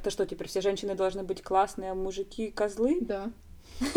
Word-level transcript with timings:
Это 0.00 0.10
что, 0.10 0.24
теперь 0.24 0.48
все 0.48 0.62
женщины 0.62 0.94
должны 0.94 1.24
быть 1.24 1.42
классные, 1.42 1.90
а 1.90 1.94
мужики 1.94 2.50
козлы? 2.50 3.00
Да. 3.02 3.30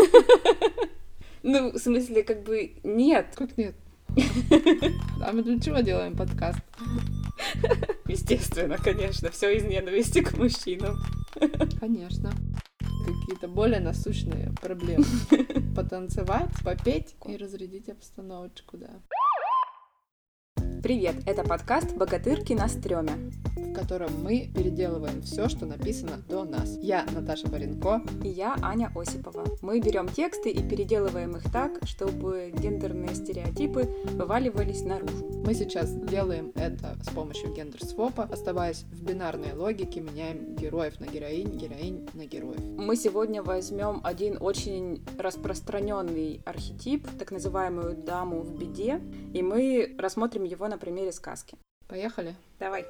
Ну, 1.45 1.73
в 1.73 1.77
смысле, 1.77 2.23
как 2.23 2.43
бы 2.43 2.75
нет. 2.83 3.33
Как 3.35 3.57
нет? 3.57 3.75
А 5.21 5.33
мы 5.33 5.43
для 5.43 5.59
чего 5.59 5.79
делаем 5.79 6.15
подкаст? 6.15 6.59
Естественно, 8.07 8.77
конечно, 8.77 9.29
все 9.29 9.53
из 9.57 9.65
ненависти 9.65 10.21
к 10.21 10.37
мужчинам. 10.37 10.95
Конечно. 11.81 12.31
Какие-то 12.79 13.49
более 13.49 13.81
насущные 13.81 14.53
проблемы. 14.61 15.03
Потанцевать, 15.75 16.63
попеть 16.63 17.15
и 17.27 17.35
разрядить 17.35 17.89
обстановочку, 17.89 18.77
да. 18.77 19.01
Привет, 20.83 21.15
это 21.25 21.45
подкаст 21.45 21.95
«Богатырки 21.95 22.51
на 22.51 22.67
стреме», 22.67 23.13
в 23.55 23.73
котором 23.73 24.21
мы 24.21 24.51
переделываем 24.53 25.21
все, 25.21 25.47
что 25.47 25.65
написано 25.65 26.17
до 26.27 26.43
нас. 26.43 26.77
Я 26.81 27.05
Наташа 27.15 27.47
Баренко. 27.47 28.01
И 28.21 28.27
я 28.27 28.57
Аня 28.61 28.91
Осипова. 28.93 29.45
Мы 29.61 29.79
берем 29.79 30.09
тексты 30.09 30.49
и 30.51 30.61
переделываем 30.61 31.37
их 31.37 31.49
так, 31.53 31.79
чтобы 31.85 32.53
гендерные 32.53 33.15
стереотипы 33.15 33.89
вываливались 34.11 34.81
наружу. 34.83 35.33
Мы 35.45 35.53
сейчас 35.53 35.93
делаем 35.93 36.51
это 36.55 36.97
с 37.01 37.09
помощью 37.09 37.53
гендер-свопа, 37.53 38.23
оставаясь 38.23 38.83
в 38.91 39.03
бинарной 39.03 39.53
логике, 39.53 40.01
меняем 40.01 40.55
героев 40.55 40.99
на 40.99 41.05
героинь, 41.05 41.57
героинь 41.57 42.09
на 42.13 42.25
героев. 42.25 42.61
Мы 42.77 42.95
сегодня 42.95 43.41
возьмем 43.41 44.01
один 44.03 44.37
очень 44.39 45.03
распространенный 45.17 46.41
архетип, 46.45 47.07
так 47.17 47.31
называемую 47.31 47.95
даму 47.95 48.41
в 48.41 48.57
беде, 48.57 49.01
и 49.33 49.41
мы 49.41 49.95
рассмотрим 49.97 50.43
его 50.43 50.67
на 50.73 50.79
примере 50.79 51.11
сказки. 51.11 51.55
Поехали? 51.87 52.35
Давай. 52.59 52.85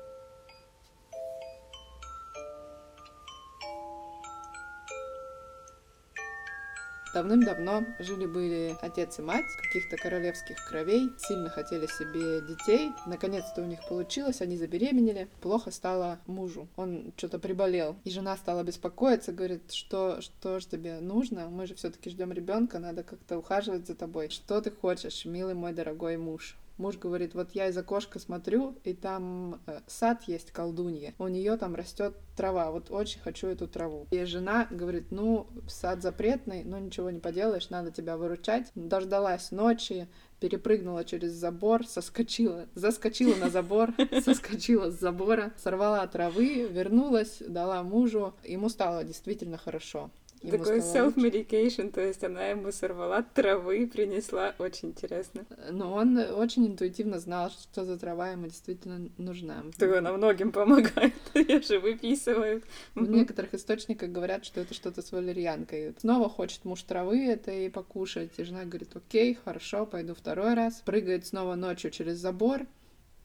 Давным-давно 7.14 7.86
жили-были 8.00 8.76
отец 8.82 9.20
и 9.20 9.22
мать 9.22 9.46
каких-то 9.62 9.98
королевских 9.98 10.58
кровей, 10.68 11.12
сильно 11.20 11.50
хотели 11.50 11.86
себе 11.86 12.42
детей. 12.42 12.92
Наконец-то 13.06 13.62
у 13.62 13.66
них 13.66 13.88
получилось, 13.88 14.42
они 14.42 14.58
забеременели. 14.58 15.28
Плохо 15.42 15.70
стало 15.70 16.18
мужу. 16.26 16.68
Он 16.76 17.14
что-то 17.18 17.38
приболел. 17.38 17.98
И 18.04 18.10
жена 18.10 18.36
стала 18.38 18.64
беспокоиться, 18.64 19.32
говорит, 19.32 19.72
что, 19.74 20.22
что 20.22 20.60
же 20.60 20.68
тебе 20.68 21.02
нужно? 21.02 21.50
Мы 21.50 21.68
же 21.68 21.76
все-таки 21.76 22.10
ждем 22.10 22.32
ребенка, 22.32 22.80
надо 22.80 23.04
как-то 23.04 23.38
ухаживать 23.38 23.86
за 23.86 23.94
тобой. 23.94 24.30
Что 24.30 24.60
ты 24.62 24.72
хочешь, 24.72 25.26
милый 25.26 25.54
мой 25.54 25.74
дорогой 25.74 26.18
муж? 26.18 26.58
Муж 26.78 26.98
говорит, 26.98 27.36
вот 27.36 27.52
я 27.52 27.68
из 27.68 27.78
окошка 27.78 28.20
смотрю, 28.20 28.76
и 28.84 28.94
там 28.94 29.62
э, 29.68 29.80
сад 29.88 30.24
есть 30.24 30.52
колдунья. 30.52 31.14
У 31.20 31.28
нее 31.28 31.56
там 31.58 31.76
растет 31.76 32.16
трава. 32.36 32.72
Вот 32.72 32.90
очень 32.90 33.20
хочу 33.20 33.48
эту 33.48 33.68
траву. 33.68 34.08
И 34.10 34.24
жена 34.26 34.68
говорит, 34.72 35.12
ну, 35.12 35.48
сад 35.68 36.02
запретный, 36.02 36.64
но 36.64 36.80
ничего 36.80 37.12
не 37.12 37.20
поделаешь, 37.20 37.70
надо 37.70 37.92
тебя 37.92 38.18
выручать. 38.18 38.72
Дождалась 38.74 39.52
ночи, 39.52 40.08
перепрыгнула 40.40 41.06
через 41.06 41.32
забор, 41.32 41.86
соскочила, 41.86 42.68
заскочила 42.74 43.36
на 43.36 43.50
забор, 43.50 43.94
соскочила 44.26 44.90
с 44.90 45.00
забора, 45.00 45.54
сорвала 45.58 46.06
травы, 46.08 46.68
вернулась, 46.70 47.38
дала 47.48 47.84
мужу. 47.84 48.34
Ему 48.44 48.70
стало 48.70 49.04
действительно 49.04 49.58
хорошо. 49.58 50.10
Такой 50.50 50.80
self-medication, 50.80 51.92
то 51.92 52.02
есть 52.02 52.24
она 52.24 52.48
ему 52.48 52.72
сорвала 52.72 53.24
травы 53.24 53.84
и 53.84 53.86
принесла, 53.86 54.54
очень 54.60 54.90
интересно. 54.90 55.46
Но 55.72 55.94
он 55.94 56.18
очень 56.18 56.68
интуитивно 56.68 57.20
знал, 57.20 57.50
что 57.50 57.86
за 57.86 57.98
трава 57.98 58.32
ему 58.32 58.48
действительно 58.48 59.10
нужна. 59.18 59.64
То 59.78 59.98
она 59.98 60.12
многим 60.12 60.52
помогает, 60.52 61.14
ее 61.34 61.62
же 61.62 61.80
выписывают. 61.80 62.64
В 62.96 63.10
некоторых 63.10 63.54
источниках 63.54 64.10
говорят, 64.10 64.46
что 64.46 64.62
это 64.62 64.74
что-то 64.74 65.02
с 65.02 65.12
валерьянкой. 65.12 65.96
Снова 66.00 66.30
хочет 66.30 66.66
муж 66.66 66.84
травы 66.84 67.26
это 67.26 67.52
и 67.52 67.70
покушать, 67.70 68.32
и 68.38 68.44
жена 68.44 68.66
говорит, 68.66 68.96
окей, 68.96 69.38
хорошо, 69.44 69.86
пойду 69.86 70.14
второй 70.14 70.54
раз. 70.56 70.82
Прыгает 70.86 71.26
снова 71.26 71.56
ночью 71.56 71.92
через 71.92 72.18
забор, 72.18 72.62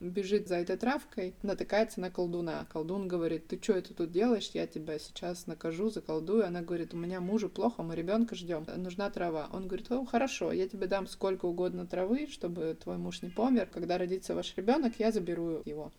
бежит 0.00 0.48
за 0.48 0.56
этой 0.56 0.76
травкой, 0.76 1.34
натыкается 1.42 2.00
на 2.00 2.10
колдуна. 2.10 2.66
Колдун 2.72 3.09
говорит, 3.09 3.48
ты 3.48 3.59
что 3.60 3.75
это 3.75 3.94
тут 3.94 4.10
делаешь? 4.10 4.50
Я 4.54 4.66
тебя 4.66 4.98
сейчас 4.98 5.47
накажу, 5.47 5.91
заколдую. 5.91 6.47
Она 6.47 6.62
говорит, 6.62 6.94
у 6.94 6.97
меня 6.97 7.20
мужу 7.20 7.48
плохо, 7.48 7.82
мы 7.82 7.94
ребенка 7.97 8.34
ждем, 8.34 8.66
нужна 8.76 9.10
трава. 9.10 9.48
Он 9.53 9.66
говорит, 9.66 9.91
о, 9.91 10.04
хорошо, 10.04 10.53
я 10.53 10.69
тебе 10.69 10.86
дам 10.86 11.06
сколько 11.06 11.47
угодно 11.47 11.86
травы, 11.86 12.26
чтобы 12.31 12.76
твой 12.82 12.98
муж 12.98 13.22
не 13.22 13.31
помер. 13.31 13.69
Когда 13.72 13.98
родится 13.98 14.34
ваш 14.34 14.56
ребенок, 14.56 14.94
я 14.98 15.12
заберу 15.12 15.62
его. 15.64 15.92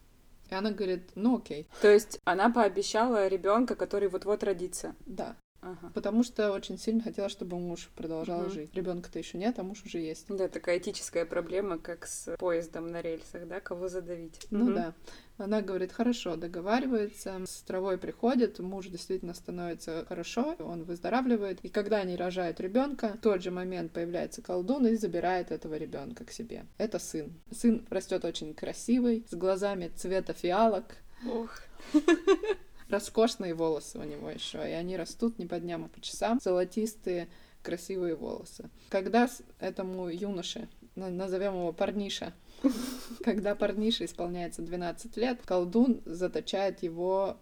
И 0.50 0.56
она 0.56 0.72
говорит, 0.72 1.12
ну 1.16 1.38
окей. 1.38 1.68
То 1.82 1.92
есть 1.92 2.20
она 2.24 2.50
пообещала 2.50 3.28
ребенка, 3.28 3.76
который 3.76 4.10
вот-вот 4.10 4.44
родится. 4.44 4.96
Да. 5.06 5.36
Ага. 5.62 5.92
Потому 5.94 6.24
что 6.24 6.52
очень 6.52 6.78
сильно 6.78 7.02
хотела, 7.02 7.30
чтобы 7.30 7.58
муж 7.58 7.90
продолжал 7.96 8.42
угу. 8.42 8.50
жить. 8.50 8.74
Ребенка-то 8.74 9.20
еще 9.20 9.38
нет, 9.38 9.60
а 9.60 9.64
муж 9.64 9.84
уже 9.86 10.00
есть. 10.00 10.26
Да, 10.30 10.48
такая 10.48 10.78
этическая 10.78 11.26
проблема, 11.26 11.78
как 11.78 12.06
с 12.06 12.36
поездом 12.38 12.88
на 12.92 13.02
рельсах, 13.02 13.48
да, 13.48 13.60
кого 13.60 13.90
задавить. 13.90 14.48
Ну 14.52 14.66
угу. 14.66 14.74
да. 14.74 14.94
Она 15.38 15.62
говорит, 15.62 15.94
хорошо, 15.94 16.36
договаривается, 16.36 17.42
с 17.46 17.62
травой 17.62 17.98
приходит, 17.98 18.60
муж 18.60 18.88
действительно 18.88 19.34
становится 19.34 20.06
хорошо, 20.06 20.56
он 20.60 20.84
выздоравливает. 20.84 21.60
И 21.64 21.70
когда 21.70 21.98
они 21.98 22.18
рожают 22.18 22.60
ребенка, 22.60 23.14
в 23.18 23.22
тот 23.22 23.42
же 23.42 23.50
момент 23.50 23.94
появляется 23.94 24.42
колдун 24.42 24.88
и 24.88 24.96
забирает 24.96 25.52
этого 25.52 25.76
ребенка 25.76 26.26
к 26.26 26.32
себе. 26.32 26.66
Это 26.78 27.00
сын. 27.00 27.34
Сын 27.52 27.86
растет 27.90 28.26
очень 28.26 28.54
красивый, 28.54 29.26
с 29.30 29.34
глазами 29.34 29.92
цвета 29.96 30.34
фиалок. 30.34 30.98
Ох. 31.26 31.62
роскошные 32.90 33.54
волосы 33.54 34.00
у 34.00 34.04
него 34.04 34.30
еще, 34.30 34.58
и 34.58 34.74
они 34.74 34.98
растут 34.98 35.40
не 35.40 35.46
по 35.46 35.60
дням, 35.60 35.86
а 35.86 35.88
по 35.90 36.02
часам, 36.02 36.40
золотистые, 36.42 37.28
красивые 37.62 38.16
волосы. 38.16 38.70
Когда 38.90 39.30
этому 39.60 40.10
юноше, 40.10 40.68
назовем 40.96 41.54
его 41.54 41.74
парниша, 41.74 42.34
когда 43.24 43.56
парнише 43.56 44.06
исполняется 44.06 44.62
12 44.62 45.18
лет, 45.18 45.40
колдун 45.46 46.02
заточает 46.06 46.84
его 46.84 47.38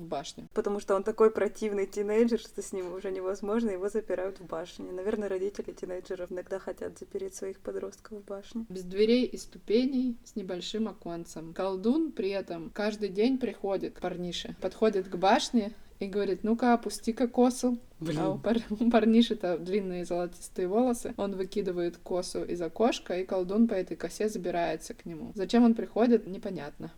в 0.00 0.06
башню. 0.06 0.48
Потому 0.54 0.80
что 0.80 0.94
он 0.94 1.02
такой 1.02 1.30
противный 1.30 1.86
тинейджер, 1.86 2.38
что 2.38 2.62
с 2.62 2.72
ним 2.72 2.92
уже 2.92 3.10
невозможно, 3.10 3.70
его 3.70 3.88
запирают 3.88 4.40
в 4.40 4.46
башне. 4.46 4.90
Наверное, 4.92 5.28
родители 5.28 5.72
тинейджеров 5.72 6.32
иногда 6.32 6.58
хотят 6.58 6.98
запереть 6.98 7.34
своих 7.34 7.60
подростков 7.60 8.18
в 8.18 8.24
башне. 8.24 8.66
Без 8.68 8.82
дверей 8.82 9.24
и 9.24 9.36
ступеней, 9.36 10.16
с 10.24 10.36
небольшим 10.36 10.88
оконцем. 10.88 11.52
Колдун 11.54 12.12
при 12.12 12.30
этом 12.30 12.70
каждый 12.70 13.08
день 13.08 13.38
приходит 13.38 13.94
к 13.94 14.00
парнише, 14.00 14.56
подходит 14.60 15.08
к 15.08 15.16
башне 15.16 15.72
и 16.00 16.06
говорит, 16.06 16.44
ну-ка, 16.44 16.72
опусти-ка 16.72 17.28
косу. 17.28 17.78
Блин. 18.00 18.18
А 18.20 18.30
у, 18.30 18.38
пар... 18.38 18.56
у 18.70 18.90
парниши-то 18.90 19.58
длинные 19.58 20.04
золотистые 20.04 20.66
волосы. 20.66 21.14
Он 21.18 21.36
выкидывает 21.36 21.98
косу 21.98 22.42
из 22.42 22.60
окошка, 22.62 23.18
и 23.18 23.26
колдун 23.26 23.68
по 23.68 23.74
этой 23.74 23.96
косе 23.96 24.28
забирается 24.28 24.94
к 24.94 25.04
нему. 25.04 25.32
Зачем 25.34 25.64
он 25.64 25.74
приходит, 25.74 26.26
непонятно. 26.26 26.90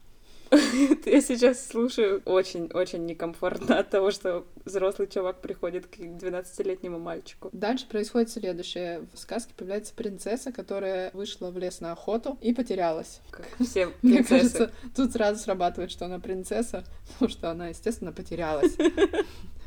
Я 1.06 1.20
сейчас 1.22 1.66
слушаю 1.66 2.20
очень-очень 2.26 3.06
некомфортно 3.06 3.78
от 3.78 3.88
того, 3.88 4.10
что 4.10 4.44
взрослый 4.64 5.08
чувак 5.08 5.40
приходит 5.40 5.86
к 5.86 5.98
12-летнему 5.98 6.98
мальчику. 6.98 7.48
Дальше 7.52 7.86
происходит 7.88 8.30
следующее. 8.30 9.06
В 9.14 9.18
сказке 9.18 9.54
появляется 9.56 9.94
принцесса, 9.94 10.52
которая 10.52 11.10
вышла 11.14 11.50
в 11.50 11.56
лес 11.56 11.80
на 11.80 11.92
охоту 11.92 12.38
и 12.42 12.52
потерялась. 12.52 13.20
Как 13.30 13.46
все 13.60 13.86
принцессы. 14.00 14.06
Мне 14.06 14.24
кажется, 14.24 14.72
тут 14.94 15.12
сразу 15.12 15.40
срабатывает, 15.40 15.90
что 15.90 16.04
она 16.04 16.18
принцесса, 16.18 16.84
потому 17.12 17.30
что 17.30 17.50
она, 17.50 17.68
естественно, 17.68 18.12
потерялась. 18.12 18.76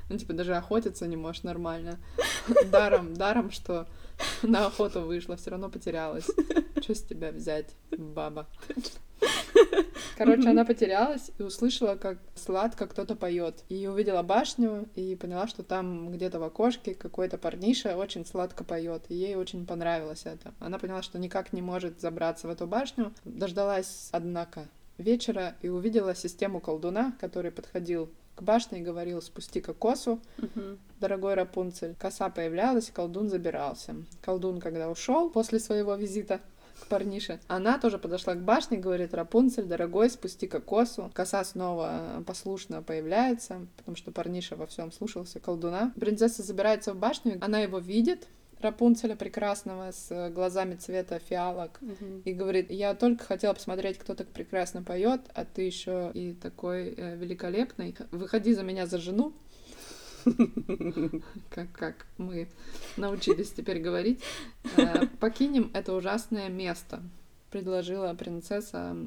Ну, 0.08 0.20
типа, 0.20 0.34
даже 0.34 0.56
охотиться 0.56 1.08
не 1.08 1.16
можешь 1.16 1.42
нормально. 1.42 1.98
Даром, 2.68 3.16
даром, 3.16 3.50
что 3.50 3.88
на 4.44 4.68
охоту 4.68 5.02
вышла, 5.02 5.36
все 5.36 5.52
равно 5.52 5.70
потерялась. 5.70 6.28
Что 6.82 6.96
с 6.96 7.02
тебя 7.02 7.32
взять, 7.32 7.76
баба? 7.92 8.48
Короче, 10.18 10.50
она 10.50 10.66
потерялась 10.66 11.32
и 11.38 11.44
услышала, 11.44 11.96
как 11.96 12.20
сладко 12.36 12.88
кто-то 12.88 13.16
поет. 13.16 13.64
И 13.70 13.88
увидела 13.88 14.24
башню 14.24 14.88
и 14.96 15.16
поняла, 15.16 15.48
что 15.48 15.64
там 15.64 16.12
где-то 16.12 16.40
в 16.40 16.44
окошке 16.44 16.94
какой-то 16.94 17.38
парниша 17.38 17.98
очень 17.98 18.26
сладко 18.26 18.64
поет. 18.64 19.04
И 19.10 19.16
ей 19.16 19.36
очень 19.36 19.66
понравилось 19.66 20.26
это. 20.26 20.54
Она 20.60 20.80
поняла, 20.80 21.02
что 21.02 21.20
никак 21.20 21.54
не 21.54 21.62
может 21.62 22.00
забраться 22.00 22.48
в 22.48 22.52
эту 22.52 22.68
башню. 22.68 23.14
Дождалась, 23.24 24.10
однако, 24.12 24.68
вечера 24.98 25.56
и 25.62 25.70
увидела 25.70 26.16
систему 26.16 26.60
колдуна, 26.60 27.14
который 27.20 27.52
подходил 27.52 28.10
к 28.36 28.42
башне 28.42 28.80
и 28.80 28.84
говорил 28.84 29.22
«спусти-ка 29.22 29.74
косу, 29.74 30.20
uh-huh. 30.38 30.78
дорогой 31.00 31.36
Рапунцель». 31.36 31.96
Коса 32.00 32.30
появлялась, 32.30 32.92
колдун 32.92 33.30
забирался. 33.30 33.96
Колдун, 34.22 34.60
когда 34.60 34.90
ушел 34.90 35.30
после 35.30 35.60
своего 35.60 35.96
визита 35.96 36.42
к 36.82 36.88
парнише. 36.88 37.40
Она 37.48 37.78
тоже 37.78 37.98
подошла 37.98 38.36
к 38.36 38.42
башне, 38.42 38.78
говорит, 38.78 39.14
Рапунцель, 39.14 39.66
дорогой, 39.66 40.10
спусти-ка 40.10 40.60
косу. 40.60 41.10
Коса 41.14 41.44
снова 41.44 42.24
послушно 42.28 42.82
появляется, 42.82 43.66
потому 43.78 43.96
что 43.96 44.12
парниша 44.12 44.56
во 44.56 44.68
всем 44.68 44.92
слушался 44.92 45.40
колдуна. 45.40 45.94
Принцесса 46.00 46.44
забирается 46.44 46.94
в 46.94 46.98
башню, 46.98 47.38
она 47.42 47.60
его 47.60 47.80
видит, 47.80 48.28
Рапунцеля 48.62 49.16
прекрасного 49.16 49.92
с 49.92 50.30
глазами 50.32 50.76
цвета 50.76 51.20
фиалок 51.20 51.80
Мгм. 51.82 52.22
и 52.26 52.34
говорит, 52.34 52.72
я 52.72 52.94
только 52.96 53.24
хотела 53.24 53.54
посмотреть, 53.54 53.98
кто 53.98 54.16
так 54.16 54.28
прекрасно 54.28 54.82
поет, 54.84 55.22
а 55.34 55.46
ты 55.46 55.64
еще 55.64 56.12
и 56.14 56.34
такой 56.34 56.94
э, 56.96 57.16
великолепный. 57.18 57.96
Выходи 58.12 58.54
за 58.54 58.64
меня 58.64 58.86
за 58.88 58.98
жену. 58.98 59.34
Как, 61.52 61.72
как 61.72 62.08
мы 62.18 62.48
научились 62.98 63.52
теперь 63.52 63.80
говорить. 63.80 64.24
Э, 64.78 65.06
Покинем 65.20 65.70
это 65.76 65.94
ужасное 65.94 66.50
место, 66.50 67.04
предложила 67.52 68.14
принцесса 68.16 68.98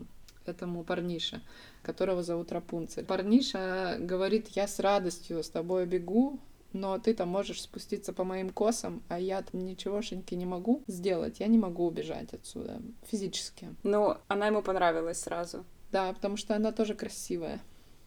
этому 0.47 0.85
парнише, 0.85 1.41
которого 1.83 2.23
зовут 2.23 2.53
Рапунцель. 2.53 3.05
Парниша 3.05 3.97
говорит, 4.01 4.49
я 4.51 4.69
с 4.69 4.79
радостью 4.79 5.43
с 5.43 5.49
тобой 5.51 5.85
бегу, 5.87 6.39
но 6.73 6.99
ты 6.99 7.15
там 7.15 7.29
можешь 7.29 7.63
спуститься 7.63 8.13
по 8.13 8.25
моим 8.25 8.51
косам, 8.51 9.03
а 9.09 9.19
я 9.19 9.43
там 9.43 9.61
ничегошеньки 9.65 10.35
не 10.35 10.47
могу 10.47 10.83
сделать. 10.87 11.41
Я 11.41 11.47
не 11.47 11.59
могу 11.59 11.87
убежать 11.87 12.33
отсюда 12.33 12.81
физически. 13.07 13.75
Ну, 13.83 14.17
она 14.29 14.47
ему 14.47 14.63
понравилась 14.63 15.21
сразу. 15.21 15.65
Да, 15.93 16.13
потому 16.13 16.37
что 16.37 16.55
она 16.55 16.73
тоже 16.73 16.95
красивая. 16.95 17.61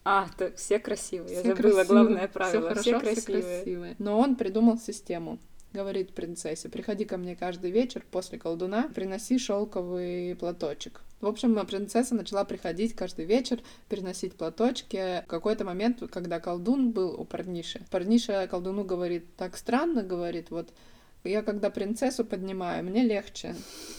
А, 0.04 0.28
то 0.36 0.52
все 0.56 0.78
красивые. 0.78 1.34
Я 1.34 1.40
Все 1.42 1.54
забыла 1.54 1.72
красивые. 1.74 1.84
главное 1.86 2.28
правило. 2.28 2.68
хорошо, 2.70 2.80
Все 2.82 2.98
все 2.98 3.12
красивые. 3.14 3.42
красивые. 3.56 3.96
Но 3.98 4.18
он 4.18 4.36
придумал 4.36 4.78
систему. 4.78 5.38
Говорит 5.72 6.14
принцессе, 6.14 6.68
приходи 6.68 7.06
ко 7.06 7.16
мне 7.16 7.34
каждый 7.34 7.70
вечер 7.70 8.04
после 8.10 8.38
колдуна, 8.38 8.90
приноси 8.94 9.38
шелковый 9.38 10.36
платочек. 10.36 11.00
В 11.22 11.26
общем, 11.28 11.54
принцесса 11.66 12.16
начала 12.16 12.44
приходить 12.44 12.96
каждый 12.96 13.26
вечер, 13.26 13.60
приносить 13.88 14.34
платочки. 14.34 15.22
В 15.22 15.26
какой-то 15.28 15.64
момент, 15.64 16.02
когда 16.10 16.40
колдун 16.40 16.90
был 16.90 17.14
у 17.18 17.24
парниши, 17.24 17.80
парниша 17.92 18.48
колдуну 18.48 18.82
говорит, 18.82 19.36
так 19.36 19.56
странно, 19.56 20.02
говорит, 20.02 20.50
вот 20.50 20.74
я 21.22 21.42
когда 21.42 21.70
принцессу 21.70 22.24
поднимаю, 22.24 22.82
мне 22.82 23.04
легче 23.04 23.54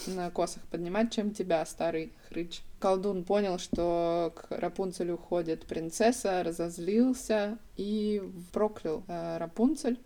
на 0.05 0.29
косах 0.31 0.63
поднимать, 0.63 1.13
чем 1.13 1.31
тебя, 1.31 1.65
старый 1.65 2.11
хрыч. 2.27 2.61
Колдун 2.79 3.23
понял, 3.23 3.57
что 3.57 4.33
к 4.35 4.47
Рапунцелю 4.49 5.13
уходит 5.13 5.65
принцесса, 5.65 6.43
разозлился 6.43 7.57
и 7.77 8.21
проклял 8.51 9.01
э, 9.07 9.37
Рапунцель, 9.37 9.97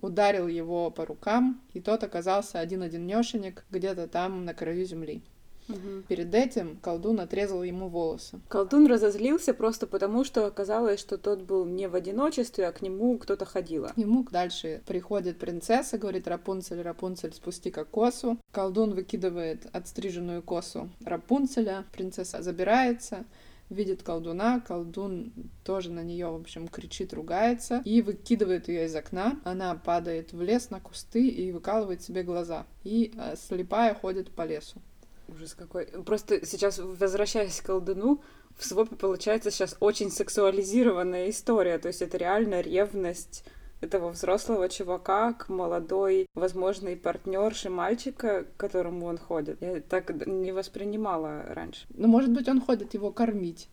ударил 0.00 0.48
его 0.48 0.90
по 0.90 1.04
рукам, 1.04 1.60
и 1.74 1.80
тот 1.82 2.04
оказался 2.04 2.58
один-одинешенек 2.58 3.66
где-то 3.70 4.08
там 4.08 4.46
на 4.46 4.54
краю 4.54 4.86
земли. 4.86 5.22
Мгм. 5.68 6.04
Перед 6.08 6.34
этим 6.34 6.76
колдун 6.76 7.20
отрезал 7.20 7.62
ему 7.62 7.88
волосы. 7.88 8.40
Колдун 8.48 8.86
разозлился 8.86 9.54
просто 9.54 9.86
потому, 9.86 10.24
что 10.24 10.46
оказалось, 10.46 11.00
что 11.00 11.18
тот 11.18 11.42
был 11.42 11.64
не 11.64 11.88
в 11.88 11.94
одиночестве, 11.94 12.66
а 12.66 12.72
к 12.72 12.82
нему 12.82 13.18
кто-то 13.18 13.44
ходила. 13.44 13.88
К 13.88 13.96
нему 13.96 14.26
дальше 14.30 14.82
приходит 14.86 15.38
принцесса, 15.38 15.98
говорит 15.98 16.26
Рапунцель, 16.26 16.82
Рапунцель, 16.82 17.32
спусти-ка 17.32 17.84
косу. 17.84 18.38
Колдун 18.52 18.94
выкидывает 18.94 19.66
отстриженную 19.72 20.42
косу 20.42 20.88
Рапунцеля, 21.04 21.84
принцесса 21.92 22.42
забирается, 22.42 23.24
видит 23.70 24.02
колдуна, 24.02 24.60
колдун 24.60 25.32
тоже 25.64 25.90
на 25.90 26.02
нее, 26.02 26.28
в 26.28 26.40
общем, 26.40 26.68
кричит, 26.68 27.12
ругается 27.12 27.82
и 27.84 28.02
выкидывает 28.02 28.68
ее 28.68 28.86
из 28.86 28.94
окна. 28.94 29.38
Она 29.44 29.74
падает 29.74 30.32
в 30.32 30.40
лес 30.40 30.70
на 30.70 30.80
кусты 30.80 31.28
и 31.28 31.52
выкалывает 31.52 32.02
себе 32.02 32.22
глаза. 32.22 32.66
И 32.84 33.12
э, 33.16 33.36
слепая 33.36 33.94
ходит 33.94 34.30
по 34.30 34.46
лесу. 34.46 34.80
Ужас 35.28 35.54
какой. 35.54 35.86
Просто 35.86 36.44
сейчас, 36.46 36.78
возвращаясь 36.78 37.60
к 37.60 37.66
колдуну, 37.66 38.22
в 38.56 38.64
свопе 38.64 38.96
получается 38.96 39.50
сейчас 39.50 39.76
очень 39.80 40.10
сексуализированная 40.10 41.30
история. 41.30 41.78
То 41.78 41.88
есть 41.88 42.02
это 42.02 42.16
реально 42.16 42.60
ревность 42.60 43.44
этого 43.80 44.08
взрослого 44.10 44.68
чувака 44.68 45.34
к 45.34 45.48
молодой, 45.48 46.26
возможной 46.34 46.96
партнерше 46.96 47.70
мальчика, 47.70 48.44
к 48.44 48.56
которому 48.56 49.06
он 49.06 49.18
ходит. 49.18 49.60
Я 49.62 49.80
так 49.80 50.26
не 50.26 50.50
воспринимала 50.52 51.42
раньше. 51.46 51.86
Ну, 51.90 52.08
может 52.08 52.32
быть, 52.32 52.48
он 52.48 52.60
ходит 52.60 52.94
его 52.94 53.12
кормить 53.12 53.68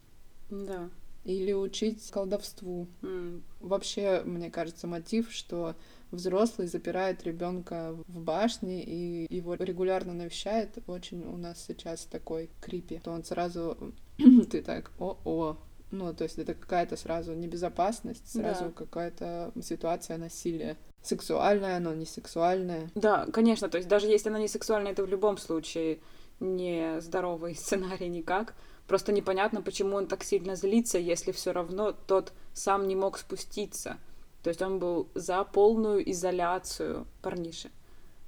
Да. 0.52 0.90
или 1.24 1.54
учить 1.54 2.12
колдовству. 2.12 2.88
М. 3.02 3.44
Вообще, 3.62 4.22
мне 4.26 4.52
кажется, 4.52 4.86
мотив, 4.86 5.32
что 5.32 5.76
взрослый 6.12 6.68
запирает 6.68 7.24
ребенка 7.24 7.96
в 8.08 8.20
башне 8.20 8.84
и 8.84 9.34
его 9.34 9.56
регулярно 9.56 10.14
навещает, 10.14 10.78
очень 10.88 11.24
у 11.26 11.38
нас 11.38 11.64
сейчас 11.66 12.06
такой 12.06 12.50
крипи, 12.62 13.00
то 13.04 13.12
он 13.12 13.24
сразу 13.24 13.94
ты 14.52 14.62
так, 14.62 14.92
о-о, 15.00 15.58
ну, 15.92 16.14
то 16.14 16.24
есть 16.24 16.38
это 16.38 16.54
какая-то 16.54 16.98
сразу 16.98 17.34
небезопасность, 17.34 18.32
сразу 18.32 18.66
Да. 18.66 18.72
какая-то 18.72 19.52
ситуация 19.62 20.18
насилия. 20.18 20.78
Сексуальная, 21.02 21.80
но 21.80 21.94
не 21.94 22.06
сексуальная. 22.06 22.90
Да, 22.96 23.28
конечно, 23.32 23.70
то 23.70 23.78
есть 23.78 23.88
даже 23.88 24.08
если 24.08 24.30
она 24.30 24.40
не 24.40 24.48
сексуальная, 24.48 24.92
это 24.92 25.04
в 25.04 25.08
любом 25.10 25.38
случае 25.38 26.00
не 26.40 27.00
здоровый 27.02 27.56
сценарий 27.56 28.10
никак. 28.10 28.56
Просто 28.88 29.12
непонятно, 29.12 29.62
почему 29.62 29.96
он 29.96 30.08
так 30.08 30.24
сильно 30.24 30.56
злится, 30.56 30.98
если 31.00 31.32
все 31.32 31.52
равно 31.54 31.92
тот 31.92 32.34
сам 32.54 32.88
не 32.88 32.96
мог 32.96 33.18
спуститься. 33.18 33.98
То 34.46 34.50
есть 34.50 34.62
он 34.62 34.78
был 34.78 35.10
за 35.16 35.44
полную 35.44 36.08
изоляцию 36.12 37.08
парниши. 37.24 37.72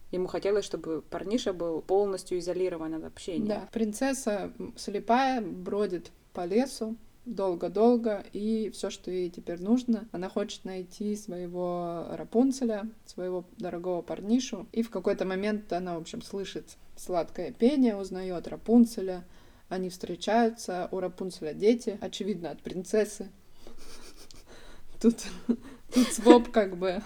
Ему 0.10 0.26
хотелось, 0.26 0.66
чтобы 0.66 1.04
парниша 1.04 1.54
был 1.54 1.80
полностью 1.84 2.40
изолирован 2.40 2.96
от 2.96 3.04
общения. 3.04 3.46
Да. 3.46 3.70
Принцесса 3.72 4.52
слепая 4.76 5.42
бродит 5.42 6.10
по 6.34 6.44
лесу 6.48 6.98
долго-долго, 7.26 8.26
и 8.34 8.72
все, 8.74 8.90
что 8.90 9.12
ей 9.12 9.30
теперь 9.30 9.62
нужно, 9.62 10.08
она 10.12 10.28
хочет 10.28 10.66
найти 10.66 11.16
своего 11.16 12.08
Рапунцеля, 12.10 12.90
своего 13.06 13.46
дорогого 13.60 14.02
парнишу, 14.02 14.66
и 14.72 14.82
в 14.82 14.90
какой-то 14.90 15.24
момент 15.24 15.72
она, 15.72 16.00
в 16.00 16.02
общем, 16.02 16.24
слышит 16.24 16.78
сладкое 16.96 17.52
пение, 17.52 17.96
узнает 17.96 18.48
Рапунцеля, 18.48 19.24
они 19.70 19.92
встречаются, 19.92 20.90
у 20.92 21.00
Рапунцеля 21.00 21.54
дети, 21.54 22.00
очевидно, 22.02 22.50
от 22.50 22.64
принцессы. 22.64 23.30
Тут, 25.00 25.18
тут 25.94 26.08
своп 26.14 26.52
как 26.52 26.78
бы 26.78 27.02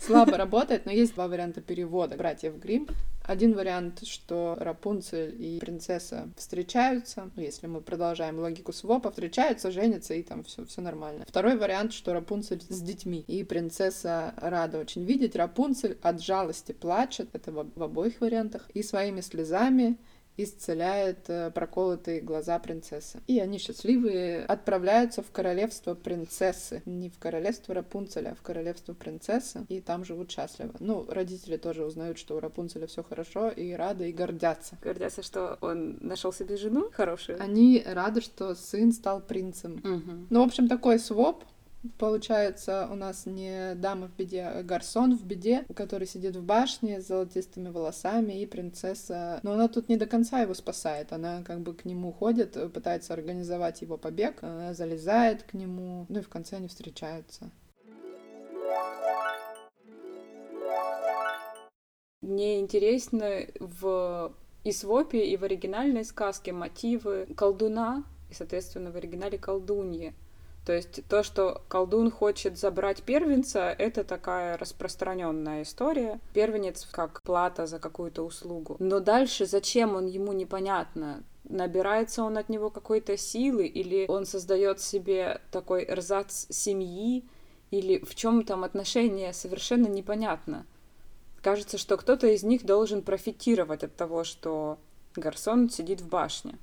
слабо 0.00 0.36
работает, 0.36 0.86
но 0.86 0.92
есть 0.92 1.14
два 1.14 1.28
варианта 1.28 1.60
перевода 1.60 2.16
братьев 2.16 2.56
Грим. 2.58 2.88
Один 3.26 3.54
вариант, 3.54 4.06
что 4.06 4.56
Рапунцель 4.60 5.34
и 5.36 5.58
принцесса 5.58 6.28
встречаются, 6.36 7.28
ну, 7.34 7.42
если 7.42 7.66
мы 7.66 7.80
продолжаем 7.80 8.38
логику 8.38 8.72
свопа, 8.72 9.10
встречаются, 9.10 9.72
женятся, 9.72 10.14
и 10.14 10.22
там 10.22 10.44
все, 10.44 10.64
все 10.64 10.80
нормально. 10.80 11.24
Второй 11.26 11.56
вариант, 11.56 11.92
что 11.92 12.12
Рапунцель 12.12 12.62
с 12.68 12.80
детьми, 12.80 13.24
и 13.26 13.42
принцесса 13.42 14.32
рада 14.36 14.78
очень 14.78 15.04
видеть. 15.04 15.34
Рапунцель 15.34 15.98
от 16.02 16.22
жалости 16.22 16.70
плачет, 16.70 17.28
это 17.32 17.50
в, 17.50 17.66
в 17.74 17.82
обоих 17.82 18.20
вариантах, 18.20 18.70
и 18.74 18.84
своими 18.84 19.20
слезами 19.20 19.96
исцеляет 20.36 21.28
э, 21.28 21.50
проколотые 21.50 22.20
глаза 22.20 22.58
принцессы. 22.58 23.20
И 23.26 23.38
они 23.40 23.58
счастливые 23.58 24.44
отправляются 24.44 25.22
в 25.22 25.30
королевство 25.30 25.94
принцессы. 25.94 26.82
Не 26.84 27.08
в 27.08 27.18
королевство 27.18 27.74
Рапунцеля, 27.74 28.30
а 28.30 28.34
в 28.34 28.42
королевство 28.42 28.94
принцессы. 28.94 29.64
И 29.68 29.80
там 29.80 30.04
живут 30.04 30.30
счастливо. 30.30 30.74
Ну, 30.78 31.06
родители 31.08 31.56
тоже 31.56 31.84
узнают, 31.84 32.18
что 32.18 32.36
у 32.36 32.40
Рапунцеля 32.40 32.86
все 32.86 33.02
хорошо, 33.02 33.48
и 33.50 33.72
рады, 33.72 34.10
и 34.10 34.12
гордятся. 34.12 34.78
Гордятся, 34.82 35.22
что 35.22 35.58
он 35.60 35.98
нашел 36.00 36.32
себе 36.32 36.56
жену 36.56 36.90
хорошую. 36.92 37.42
Они 37.42 37.82
рады, 37.86 38.20
что 38.20 38.54
сын 38.54 38.92
стал 38.92 39.20
принцем. 39.20 39.80
Мгм. 39.82 40.26
Ну, 40.30 40.42
в 40.42 40.46
общем, 40.46 40.68
такой 40.68 40.98
своп. 40.98 41.44
Получается, 41.98 42.88
у 42.90 42.94
нас 42.94 43.26
не 43.26 43.74
дама 43.74 44.08
в 44.08 44.16
беде, 44.16 44.42
а 44.42 44.62
гарсон 44.62 45.16
в 45.16 45.24
беде, 45.24 45.64
который 45.74 46.06
сидит 46.06 46.36
в 46.36 46.42
башне 46.42 47.00
с 47.00 47.06
золотистыми 47.06 47.68
волосами, 47.68 48.40
и 48.40 48.46
принцесса... 48.46 49.40
Но 49.42 49.52
она 49.52 49.68
тут 49.68 49.88
не 49.88 49.96
до 49.96 50.06
конца 50.06 50.40
его 50.40 50.54
спасает. 50.54 51.12
Она 51.12 51.42
как 51.42 51.60
бы 51.60 51.74
к 51.74 51.84
нему 51.84 52.12
ходит, 52.12 52.56
э, 52.56 52.68
пытается 52.68 53.12
организовать 53.12 53.82
его 53.82 53.96
побег, 53.96 54.42
она 54.42 54.74
залезает 54.74 55.42
к 55.42 55.54
нему, 55.54 56.06
ну 56.08 56.20
и 56.20 56.22
в 56.22 56.28
конце 56.28 56.56
они 56.56 56.68
встречаются. 56.68 57.50
Мне 62.22 62.58
интересно 62.60 63.46
в 63.60 64.34
и 64.64 64.72
свопе, 64.72 65.24
и 65.24 65.36
в 65.36 65.44
оригинальной 65.44 66.04
сказке 66.04 66.52
мотивы 66.52 67.28
колдуна, 67.36 68.02
и, 68.28 68.34
соответственно, 68.34 68.90
в 68.90 68.96
оригинале 68.96 69.38
колдуньи. 69.38 70.12
То 70.66 70.72
есть 70.72 71.06
то, 71.08 71.22
что 71.22 71.62
колдун 71.68 72.10
хочет 72.10 72.58
забрать 72.58 73.04
первенца, 73.04 73.70
это 73.78 74.02
такая 74.02 74.58
распространенная 74.58 75.62
история. 75.62 76.18
Первенец 76.34 76.88
как 76.90 77.22
плата 77.22 77.66
за 77.66 77.78
какую-то 77.78 78.24
услугу. 78.24 78.74
Но 78.80 78.98
дальше 78.98 79.46
зачем 79.46 79.94
он 79.94 80.06
ему 80.06 80.32
непонятно. 80.32 81.22
Набирается 81.44 82.24
он 82.24 82.36
от 82.36 82.48
него 82.48 82.70
какой-то 82.70 83.16
силы, 83.16 83.68
или 83.68 84.06
он 84.08 84.26
создает 84.26 84.80
себе 84.80 85.40
такой 85.52 85.84
эрзац 85.84 86.46
семьи, 86.50 87.24
или 87.70 88.04
в 88.04 88.16
чем 88.16 88.42
там 88.42 88.64
отношения 88.64 89.32
совершенно 89.32 89.86
непонятно. 89.86 90.66
Кажется, 91.42 91.78
что 91.78 91.96
кто-то 91.96 92.26
из 92.26 92.42
них 92.42 92.66
должен 92.66 93.02
профитировать 93.02 93.84
от 93.84 93.94
того, 93.94 94.24
что 94.24 94.78
Гарсон 95.14 95.70
сидит 95.70 96.00
в 96.00 96.08
башне. 96.08 96.58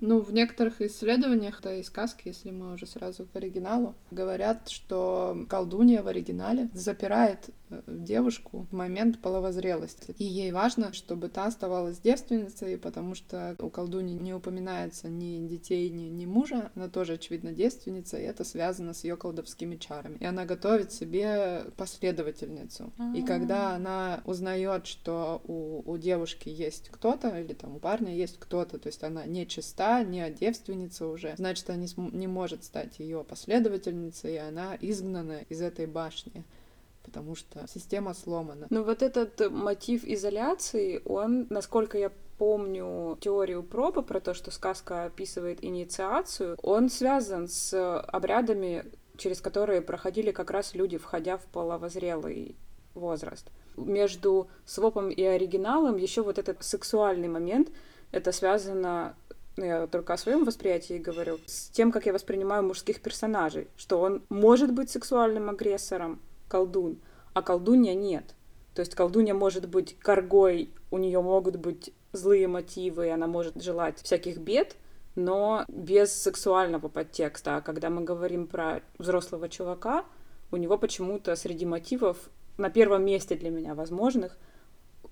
Ну, 0.00 0.20
в 0.20 0.32
некоторых 0.32 0.80
исследованиях, 0.80 1.60
да 1.62 1.74
и 1.74 1.82
сказки, 1.82 2.28
если 2.28 2.50
мы 2.50 2.72
уже 2.72 2.86
сразу 2.86 3.26
к 3.26 3.36
оригиналу, 3.36 3.94
говорят, 4.10 4.70
что 4.70 5.44
колдунья 5.48 6.02
в 6.02 6.08
оригинале 6.08 6.70
запирает 6.72 7.50
девушку 7.86 8.66
в 8.70 8.74
момент 8.74 9.20
половозрелости. 9.20 10.14
И 10.18 10.24
ей 10.24 10.52
важно, 10.52 10.92
чтобы 10.92 11.28
та 11.28 11.46
оставалась 11.46 11.98
девственницей, 11.98 12.78
потому 12.78 13.14
что 13.14 13.56
у 13.58 13.68
колдуни 13.70 14.12
не 14.12 14.34
упоминается 14.34 15.08
ни 15.08 15.46
детей, 15.46 15.90
ни, 15.90 16.04
ни 16.04 16.26
мужа. 16.26 16.70
Она 16.74 16.88
тоже, 16.88 17.14
очевидно, 17.14 17.52
девственница, 17.52 18.18
и 18.18 18.22
это 18.22 18.44
связано 18.44 18.94
с 18.94 19.04
ее 19.04 19.16
колдовскими 19.16 19.76
чарами. 19.76 20.16
И 20.18 20.24
она 20.24 20.44
готовит 20.44 20.92
себе 20.92 21.64
последовательницу. 21.76 22.92
А-а-а. 22.98 23.16
И 23.16 23.22
когда 23.22 23.74
она 23.74 24.22
узнает, 24.24 24.86
что 24.86 25.42
у, 25.46 25.82
у 25.90 25.98
девушки 25.98 26.48
есть 26.48 26.88
кто-то, 26.90 27.28
или 27.28 27.52
там 27.52 27.76
у 27.76 27.78
парня 27.78 28.14
есть 28.14 28.38
кто-то, 28.38 28.78
то 28.78 28.86
есть 28.88 29.02
она 29.02 29.24
не 29.26 29.46
чиста, 29.46 30.02
не 30.02 30.28
девственница 30.30 31.06
уже, 31.06 31.34
значит, 31.36 31.68
она 31.70 31.78
не, 31.78 31.88
не 32.16 32.26
может 32.26 32.64
стать 32.64 32.98
ее 32.98 33.24
последовательницей, 33.24 34.34
и 34.34 34.38
она 34.38 34.76
изгнана 34.80 35.40
из 35.48 35.60
этой 35.60 35.86
башни 35.86 36.44
потому 37.02 37.34
что 37.34 37.66
система 37.66 38.14
сломана. 38.14 38.66
Но 38.70 38.82
вот 38.82 39.02
этот 39.02 39.50
мотив 39.50 40.04
изоляции, 40.04 41.02
он, 41.04 41.46
насколько 41.50 41.98
я 41.98 42.10
помню 42.38 43.18
теорию 43.20 43.62
Проба 43.62 44.02
про 44.02 44.20
то, 44.20 44.32
что 44.32 44.50
сказка 44.50 45.04
описывает 45.04 45.62
инициацию, 45.62 46.56
он 46.62 46.88
связан 46.88 47.48
с 47.48 48.00
обрядами, 48.00 48.84
через 49.16 49.40
которые 49.40 49.82
проходили 49.82 50.30
как 50.30 50.50
раз 50.50 50.74
люди, 50.74 50.96
входя 50.96 51.36
в 51.36 51.44
половозрелый 51.46 52.56
возраст. 52.94 53.50
Между 53.76 54.48
свопом 54.64 55.10
и 55.10 55.22
оригиналом 55.22 55.96
еще 55.96 56.22
вот 56.22 56.38
этот 56.38 56.62
сексуальный 56.64 57.28
момент, 57.28 57.68
это 58.10 58.32
связано 58.32 59.14
ну, 59.56 59.64
я 59.64 59.86
только 59.86 60.14
о 60.14 60.16
своем 60.16 60.44
восприятии 60.44 60.94
говорю, 60.94 61.38
с 61.44 61.68
тем, 61.68 61.92
как 61.92 62.06
я 62.06 62.14
воспринимаю 62.14 62.62
мужских 62.62 63.02
персонажей, 63.02 63.68
что 63.76 64.00
он 64.00 64.22
может 64.30 64.72
быть 64.72 64.88
сексуальным 64.88 65.50
агрессором, 65.50 66.20
колдун, 66.50 66.98
а 67.32 67.40
колдунья 67.42 67.94
нет. 67.94 68.34
То 68.74 68.80
есть 68.80 68.94
колдунья 68.94 69.34
может 69.34 69.68
быть 69.68 69.96
коргой, 69.98 70.70
у 70.90 70.98
нее 70.98 71.22
могут 71.22 71.56
быть 71.56 71.94
злые 72.12 72.48
мотивы, 72.48 73.10
она 73.10 73.26
может 73.26 73.62
желать 73.62 74.02
всяких 74.02 74.38
бед, 74.38 74.76
но 75.14 75.64
без 75.68 76.12
сексуального 76.12 76.88
подтекста. 76.88 77.56
А 77.56 77.60
когда 77.60 77.88
мы 77.88 78.02
говорим 78.02 78.46
про 78.46 78.82
взрослого 78.98 79.48
чувака, 79.48 80.04
у 80.50 80.56
него 80.56 80.76
почему-то 80.76 81.34
среди 81.36 81.64
мотивов 81.64 82.30
на 82.58 82.68
первом 82.68 83.04
месте 83.04 83.36
для 83.36 83.50
меня 83.50 83.74
возможных 83.74 84.36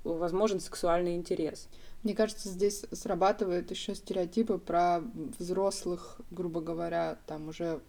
возможен 0.05 0.61
сексуальный 0.61 1.17
интерес. 1.17 1.69
Мне 2.03 2.15
кажется, 2.15 2.49
здесь 2.49 2.85
срабатывают 2.93 3.71
еще 3.71 3.95
стереотипы 3.95 4.59
про 4.59 5.03
взрослых, 5.39 6.21
грубо 6.31 6.61
говоря, 6.61 7.19
там 7.27 7.49
уже 7.49 7.81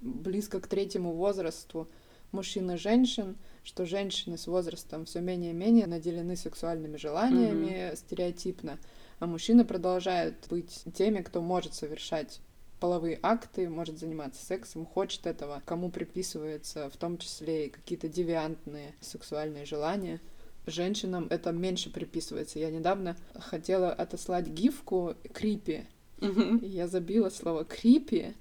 близко 0.00 0.60
к 0.60 0.66
третьему 0.66 1.12
возрасту 1.12 1.88
мужчин 2.34 2.70
и 2.70 2.76
женщин, 2.76 3.36
что 3.62 3.86
женщины 3.86 4.36
с 4.36 4.46
возрастом 4.46 5.06
все 5.06 5.20
менее 5.20 5.52
и 5.52 5.54
менее 5.54 5.86
наделены 5.86 6.36
сексуальными 6.36 6.96
желаниями 6.96 7.70
mm-hmm. 7.70 7.96
стереотипно, 7.96 8.78
а 9.20 9.26
мужчины 9.26 9.64
продолжают 9.64 10.36
быть 10.50 10.84
теми, 10.94 11.22
кто 11.22 11.40
может 11.40 11.72
совершать 11.72 12.40
половые 12.80 13.18
акты, 13.22 13.70
может 13.70 13.98
заниматься 13.98 14.44
сексом, 14.44 14.84
хочет 14.84 15.26
этого, 15.26 15.62
кому 15.64 15.90
приписывается 15.90 16.90
в 16.90 16.96
том 16.98 17.16
числе 17.16 17.66
и 17.66 17.70
какие-то 17.70 18.08
девиантные 18.08 18.94
сексуальные 19.00 19.64
желания 19.64 20.20
женщинам 20.66 21.26
это 21.30 21.52
меньше 21.52 21.90
приписывается. 21.90 22.58
Я 22.58 22.70
недавно 22.70 23.16
хотела 23.34 23.92
отослать 23.92 24.46
гифку 24.48 25.14
крипи. 25.32 25.84
Mm-hmm. 26.18 26.66
Я 26.66 26.88
забила 26.88 27.28
слово 27.28 27.64
крипи, 27.64 28.34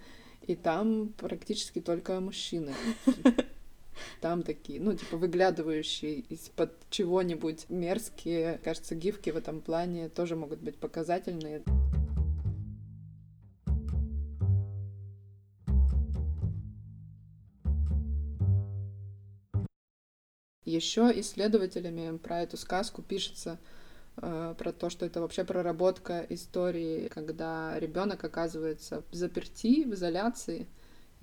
и 0.47 0.55
там 0.55 1.13
практически 1.17 1.79
только 1.79 2.19
мужчины. 2.19 2.73
Там 4.21 4.43
такие, 4.43 4.79
ну, 4.79 4.93
типа, 4.95 5.17
выглядывающие 5.17 6.19
из-под 6.29 6.71
чего-нибудь 6.89 7.65
мерзкие. 7.69 8.59
Кажется, 8.63 8.95
гифки 8.95 9.29
в 9.29 9.37
этом 9.37 9.61
плане 9.61 10.09
тоже 10.09 10.35
могут 10.35 10.59
быть 10.59 10.77
показательные. 10.77 11.63
Еще 20.65 21.11
исследователями 21.19 22.17
про 22.17 22.41
эту 22.41 22.57
сказку 22.57 23.01
пишется 23.01 23.59
э, 24.17 24.55
про 24.57 24.71
то, 24.71 24.89
что 24.89 25.05
это 25.05 25.19
вообще 25.19 25.43
проработка 25.43 26.25
истории, 26.29 27.09
когда 27.09 27.77
ребенок 27.79 28.23
оказывается 28.23 29.03
в 29.11 29.15
заперти, 29.15 29.83
в 29.83 29.93
изоляции, 29.93 30.67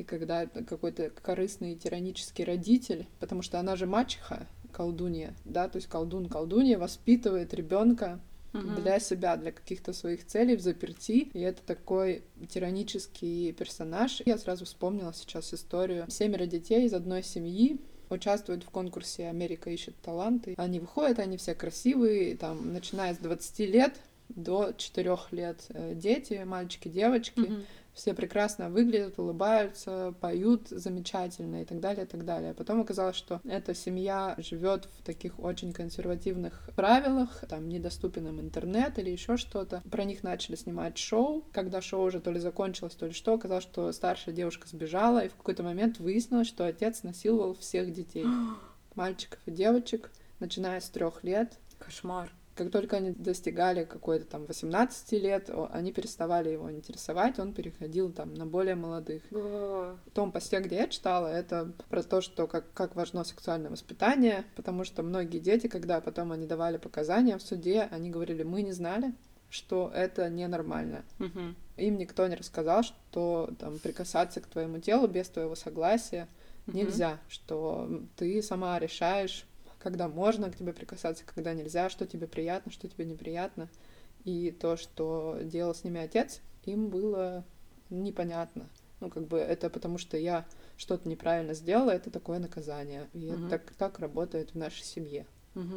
и 0.00 0.02
когда 0.02 0.47
какой-то 0.47 1.11
корыстный 1.11 1.75
тиранический 1.75 2.42
родитель, 2.42 3.07
потому 3.19 3.42
что 3.42 3.61
она 3.61 3.76
же 3.76 3.85
мачеха, 3.85 4.47
колдунья, 4.73 5.35
да, 5.45 5.69
то 5.69 5.76
есть 5.76 5.88
колдун, 5.88 6.26
колдунья 6.30 6.78
воспитывает 6.78 7.52
ребенка 7.52 8.19
угу. 8.54 8.66
для 8.80 8.99
себя, 8.99 9.37
для 9.37 9.52
каких-то 9.52 9.92
своих 9.92 10.26
целей 10.26 10.57
в 10.57 10.62
заперти. 10.62 11.28
И 11.35 11.40
это 11.40 11.61
такой 11.66 12.23
тиранический 12.49 13.52
персонаж. 13.52 14.23
Я 14.25 14.38
сразу 14.38 14.64
вспомнила 14.64 15.12
сейчас 15.12 15.52
историю. 15.52 16.07
Семеро 16.09 16.47
детей 16.47 16.87
из 16.87 16.95
одной 16.95 17.23
семьи 17.23 17.78
участвуют 18.09 18.64
в 18.64 18.71
конкурсе 18.71 19.28
«Америка 19.28 19.69
ищет 19.69 19.97
таланты». 20.00 20.54
Они 20.57 20.80
выходят, 20.80 21.19
они 21.19 21.37
все 21.37 21.54
красивые, 21.54 22.38
там, 22.38 22.73
начиная 22.73 23.14
с 23.14 23.19
20 23.19 23.59
лет 23.71 23.97
до 24.30 24.73
4 24.73 25.16
лет 25.33 25.66
э, 25.69 25.92
дети, 25.95 26.42
мальчики, 26.47 26.88
девочки. 26.88 27.40
Mm-hmm 27.40 27.64
все 27.94 28.14
прекрасно 28.14 28.70
выглядят, 28.70 29.18
улыбаются, 29.18 30.14
поют 30.20 30.68
замечательно 30.68 31.62
и 31.62 31.64
так 31.64 31.80
далее, 31.80 32.04
и 32.04 32.09
так 32.09 32.25
далее. 32.25 32.54
Потом 32.54 32.80
оказалось, 32.80 33.16
что 33.16 33.40
эта 33.44 33.75
семья 33.75 34.35
живет 34.38 34.88
в 34.99 35.02
таких 35.02 35.38
очень 35.38 35.73
консервативных 35.73 36.70
правилах, 36.76 37.44
там 37.49 37.68
недоступен 37.68 38.28
им 38.28 38.40
интернет 38.40 38.99
или 38.99 39.11
еще 39.11 39.37
что-то. 39.37 39.82
Про 39.90 40.04
них 40.04 40.23
начали 40.23 40.56
снимать 40.56 40.99
шоу. 40.99 41.44
Когда 41.52 41.80
шоу 41.80 42.06
уже 42.06 42.20
то 42.20 42.30
ли 42.30 42.40
закончилось, 42.40 42.94
то 42.94 43.06
ли 43.06 43.12
что, 43.12 43.35
оказалось, 43.35 43.64
что 43.64 43.92
старшая 43.92 44.35
девушка 44.35 44.68
сбежала, 44.68 45.25
и 45.25 45.28
в 45.28 45.35
какой-то 45.35 45.62
момент 45.62 45.99
выяснилось, 45.99 46.49
что 46.49 46.66
отец 46.66 47.02
насиловал 47.02 47.54
всех 47.54 47.92
детей, 47.92 48.26
мальчиков 48.94 49.40
и 49.47 49.50
девочек, 49.50 50.11
начиная 50.38 50.80
с 50.80 50.88
трех 50.88 51.23
лет. 51.25 51.59
Кошмар. 51.78 52.30
Как 52.61 52.71
только 52.71 52.97
они 52.99 53.12
достигали 53.12 53.85
какой-то 53.85 54.26
там 54.26 54.45
18 54.45 55.12
лет, 55.12 55.49
они 55.73 55.93
переставали 55.93 56.50
его 56.50 56.71
интересовать, 56.71 57.38
он 57.38 57.55
переходил 57.55 58.12
там 58.12 58.35
на 58.35 58.45
более 58.45 58.75
молодых. 58.75 59.23
В 59.31 59.97
том 60.12 60.31
посте, 60.31 60.61
где 60.61 60.76
я 60.76 60.87
читала, 60.87 61.29
это 61.29 61.73
про 61.88 62.02
то, 62.02 62.21
что 62.21 62.47
как, 62.47 62.71
как 62.75 62.97
важно 62.97 63.25
сексуальное 63.25 63.71
воспитание, 63.71 64.45
потому 64.57 64.85
что 64.85 65.02
многие 65.02 65.38
дети, 65.38 65.69
когда 65.69 66.02
потом 66.02 66.33
они 66.33 66.47
давали 66.47 66.76
показания 66.76 67.38
в 67.38 67.40
суде, 67.40 67.88
они 67.90 68.11
говорили, 68.11 68.43
мы 68.43 68.61
не 68.61 68.73
знали, 68.73 69.14
что 69.49 69.90
это 69.95 70.29
ненормально. 70.29 71.02
Угу. 71.19 71.55
Им 71.79 71.97
никто 71.97 72.26
не 72.26 72.35
рассказал, 72.37 72.83
что 72.83 73.49
там 73.59 73.79
прикасаться 73.79 74.43
к 74.43 74.47
твоему 74.47 74.81
телу 74.81 75.09
без 75.09 75.31
твоего 75.31 75.55
согласия 75.55 76.29
угу. 76.67 76.76
нельзя, 76.76 77.21
что 77.31 77.88
ты 78.17 78.43
сама 78.43 78.79
решаешь, 78.79 79.47
когда 79.80 80.08
можно 80.08 80.50
к 80.50 80.56
тебе 80.56 80.72
прикасаться, 80.72 81.25
когда 81.25 81.54
нельзя, 81.54 81.88
что 81.88 82.06
тебе 82.06 82.26
приятно, 82.26 82.70
что 82.70 82.88
тебе 82.88 83.04
неприятно. 83.04 83.68
И 84.25 84.50
то, 84.50 84.76
что 84.76 85.38
делал 85.42 85.75
с 85.75 85.82
ними 85.82 86.00
отец, 86.00 86.40
им 86.64 86.88
было 86.88 87.44
непонятно. 87.88 88.68
Ну, 89.00 89.08
как 89.08 89.26
бы 89.26 89.38
это 89.38 89.70
потому, 89.70 89.96
что 89.96 90.18
я 90.18 90.46
что-то 90.76 91.08
неправильно 91.08 91.54
сделала, 91.54 91.90
это 91.90 92.10
такое 92.10 92.38
наказание. 92.38 93.08
И 93.14 93.30
угу. 93.30 93.46
это 93.46 93.49
так, 93.49 93.72
так 93.76 93.99
работает 93.99 94.50
в 94.50 94.58
нашей 94.58 94.84
семье. 94.84 95.26
Угу. 95.54 95.76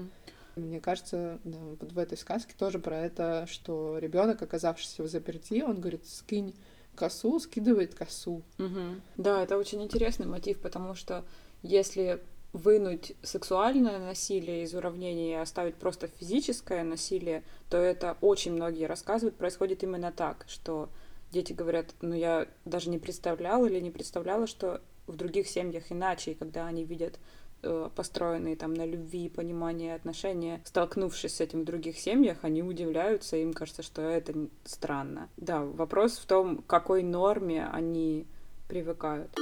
Мне 0.58 0.82
кажется, 0.82 1.40
да, 1.46 1.58
вот 1.58 1.94
в 1.94 1.98
этой 1.98 2.18
сказке 2.18 2.54
тоже 2.58 2.80
про 2.80 2.98
это, 2.98 3.48
что 3.50 3.98
ребенок, 3.98 4.42
оказавшийся 4.42 5.02
в 5.02 5.08
заперти, 5.08 5.62
он 5.62 5.80
говорит, 5.80 6.06
скинь 6.06 6.54
косу, 6.96 7.40
скидывает 7.40 7.96
косу. 7.96 8.44
Угу. 8.60 9.02
Да, 9.18 9.42
это 9.42 9.58
очень 9.58 9.82
интересный 9.82 10.28
мотив, 10.28 10.60
потому 10.60 10.94
что 10.94 11.24
если 11.64 12.22
вынуть 12.54 13.16
сексуальное 13.24 14.00
насилие 14.00 14.64
из 14.64 14.74
уравнения 14.76 15.32
и 15.32 15.42
оставить 15.42 15.76
просто 15.76 16.08
физическое 16.08 16.84
насилие, 16.84 17.44
то 17.70 17.78
это 17.78 18.16
очень 18.22 18.54
многие 18.54 18.86
рассказывают, 18.86 19.36
происходит 19.36 19.84
именно 19.84 20.12
так, 20.12 20.46
что 20.48 20.90
дети 21.32 21.52
говорят, 21.52 21.96
ну 22.02 22.14
я 22.14 22.48
даже 22.64 22.92
не 22.92 23.00
представляла 23.00 23.66
или 23.66 23.80
не 23.80 23.90
представляла, 23.90 24.46
что 24.46 24.82
в 25.08 25.16
других 25.16 25.48
семьях 25.48 25.92
иначе, 25.92 26.32
и 26.32 26.36
когда 26.36 26.68
они 26.68 26.86
видят 26.86 27.20
э, 27.64 27.90
построенные 27.96 28.56
там 28.56 28.76
на 28.76 28.86
любви, 28.86 29.30
понимании 29.30 29.90
отношения, 29.90 30.62
столкнувшись 30.64 31.36
с 31.36 31.42
этим 31.42 31.62
в 31.62 31.66
других 31.66 31.98
семьях, 31.98 32.38
они 32.44 32.62
удивляются, 32.62 33.36
им 33.36 33.54
кажется, 33.54 33.82
что 33.82 34.04
это 34.04 34.34
странно. 34.64 35.28
Да, 35.38 35.62
вопрос 35.64 36.20
в 36.20 36.26
том, 36.28 36.60
к 36.60 36.68
какой 36.68 37.02
норме 37.02 37.66
они 37.66 38.28
привыкают. 38.70 39.36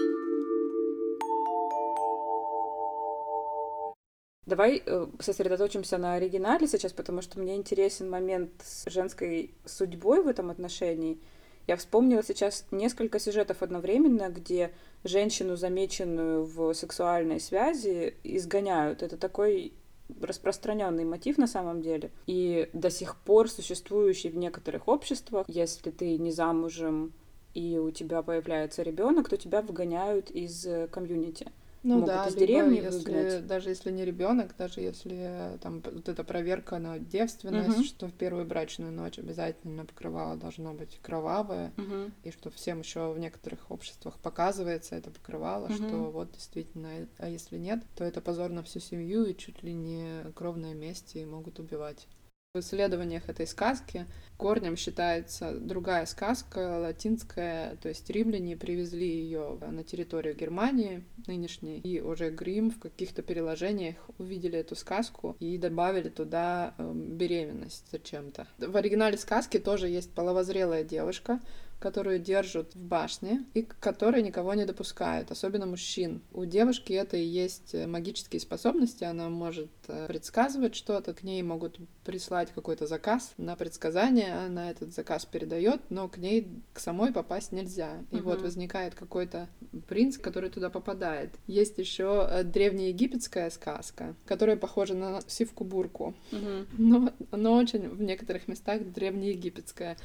Давай 4.47 4.81
э, 4.83 5.07
сосредоточимся 5.19 5.99
на 5.99 6.15
оригинале 6.15 6.67
сейчас, 6.67 6.93
потому 6.93 7.21
что 7.21 7.39
мне 7.39 7.55
интересен 7.55 8.09
момент 8.09 8.51
с 8.63 8.89
женской 8.89 9.53
судьбой 9.65 10.23
в 10.23 10.27
этом 10.27 10.49
отношении. 10.49 11.19
Я 11.67 11.75
вспомнила 11.77 12.23
сейчас 12.23 12.65
несколько 12.71 13.19
сюжетов 13.19 13.61
одновременно, 13.61 14.29
где 14.29 14.71
женщину, 15.03 15.57
замеченную 15.57 16.43
в 16.43 16.73
сексуальной 16.73 17.39
связи, 17.39 18.15
изгоняют. 18.23 19.03
Это 19.03 19.15
такой 19.15 19.73
распространенный 20.19 21.05
мотив 21.05 21.37
на 21.37 21.45
самом 21.47 21.83
деле. 21.83 22.09
И 22.25 22.67
до 22.73 22.89
сих 22.89 23.17
пор 23.17 23.47
существующий 23.47 24.29
в 24.29 24.37
некоторых 24.37 24.87
обществах, 24.87 25.45
если 25.47 25.91
ты 25.91 26.17
не 26.17 26.31
замужем 26.31 27.13
и 27.53 27.77
у 27.77 27.91
тебя 27.91 28.23
появляется 28.23 28.81
ребенок, 28.81 29.29
то 29.29 29.37
тебя 29.37 29.61
выгоняют 29.61 30.31
из 30.31 30.65
э, 30.65 30.87
комьюнити 30.87 31.51
ну 31.83 31.95
могут 31.95 32.07
да, 32.07 32.27
из 32.27 32.35
деревни 32.35 32.77
если, 32.77 33.11
выгнать. 33.11 33.47
Даже 33.47 33.69
если 33.69 33.91
не 33.91 34.05
ребенок, 34.05 34.55
даже 34.57 34.81
если 34.81 35.57
там 35.61 35.81
вот 35.81 36.07
эта 36.07 36.23
проверка 36.23 36.77
на 36.77 36.99
девственность, 36.99 37.77
угу. 37.77 37.83
что 37.83 38.07
в 38.07 38.13
первую 38.13 38.45
брачную 38.45 38.91
ночь 38.91 39.17
обязательно 39.17 39.85
покрывало 39.85 40.35
должно 40.35 40.73
быть 40.73 40.99
кровавое, 41.01 41.73
угу. 41.77 42.11
и 42.23 42.31
что 42.31 42.51
всем 42.51 42.79
еще 42.79 43.11
в 43.11 43.19
некоторых 43.19 43.71
обществах 43.71 44.19
показывается 44.19 44.95
это 44.95 45.09
покрывало, 45.09 45.65
угу. 45.65 45.73
что 45.73 46.11
вот 46.11 46.31
действительно, 46.31 46.89
а 47.17 47.29
если 47.29 47.57
нет, 47.57 47.83
то 47.95 48.03
это 48.03 48.21
позор 48.21 48.51
на 48.51 48.63
всю 48.63 48.79
семью 48.79 49.25
и 49.25 49.35
чуть 49.35 49.63
ли 49.63 49.73
не 49.73 50.31
кровное 50.35 50.73
месть 50.73 51.15
и 51.15 51.25
могут 51.25 51.59
убивать. 51.59 52.07
В 52.53 52.59
исследованиях 52.59 53.29
этой 53.29 53.47
сказки 53.47 54.05
корнем 54.35 54.75
считается 54.75 55.53
другая 55.57 56.05
сказка, 56.05 56.81
латинская, 56.81 57.77
то 57.77 57.87
есть 57.87 58.09
римляне 58.09 58.57
привезли 58.57 59.07
ее 59.07 59.57
на 59.61 59.85
территорию 59.85 60.35
Германии 60.35 61.05
нынешней, 61.27 61.79
и 61.79 62.01
уже 62.01 62.29
Грим 62.29 62.69
в 62.71 62.79
каких-то 62.79 63.21
переложениях 63.21 63.95
увидели 64.17 64.59
эту 64.59 64.75
сказку 64.75 65.37
и 65.39 65.57
добавили 65.57 66.09
туда 66.09 66.73
э, 66.77 66.91
беременность 66.93 67.85
зачем-то. 67.89 68.45
В 68.57 68.75
оригинале 68.75 69.17
сказки 69.17 69.57
тоже 69.57 69.87
есть 69.87 70.11
половозрелая 70.11 70.83
девушка, 70.83 71.39
которую 71.81 72.19
держат 72.19 72.75
в 72.75 72.79
башне 72.79 73.43
и 73.53 73.63
к 73.63 73.77
которой 73.79 74.21
никого 74.21 74.53
не 74.53 74.65
допускают, 74.65 75.31
особенно 75.31 75.65
мужчин. 75.65 76.21
У 76.31 76.45
девушки 76.45 76.93
это 76.93 77.17
и 77.17 77.25
есть 77.25 77.73
магические 77.73 78.39
способности, 78.39 79.03
она 79.03 79.29
может 79.29 79.71
э, 79.87 80.07
предсказывать 80.07 80.75
что-то, 80.75 81.13
к 81.13 81.23
ней 81.23 81.41
могут 81.41 81.79
прислать 82.03 82.51
какой-то 82.53 82.87
заказ 82.87 83.33
на 83.37 83.55
предсказание, 83.55 84.33
она 84.33 84.71
этот 84.71 84.93
заказ 84.93 85.25
передает, 85.25 85.81
но 85.89 86.07
к 86.07 86.17
ней 86.17 86.47
к 86.73 86.79
самой 86.79 87.11
попасть 87.11 87.51
нельзя. 87.51 88.03
И 88.11 88.17
угу. 88.17 88.25
вот 88.29 88.41
возникает 88.41 88.95
какой-то 88.95 89.47
принц, 89.87 90.17
который 90.17 90.49
туда 90.49 90.69
попадает. 90.69 91.31
Есть 91.47 91.77
еще 91.77 92.27
э, 92.29 92.43
древнеегипетская 92.43 93.49
сказка, 93.49 94.15
которая 94.25 94.57
похожа 94.57 94.93
на 94.93 95.21
сивку-бурку, 95.27 96.13
угу. 96.31 96.65
но, 96.77 97.13
но 97.31 97.53
очень 97.53 97.89
в 97.89 98.01
некоторых 98.01 98.47
местах 98.47 98.81
древнеегипетская. 98.83 99.97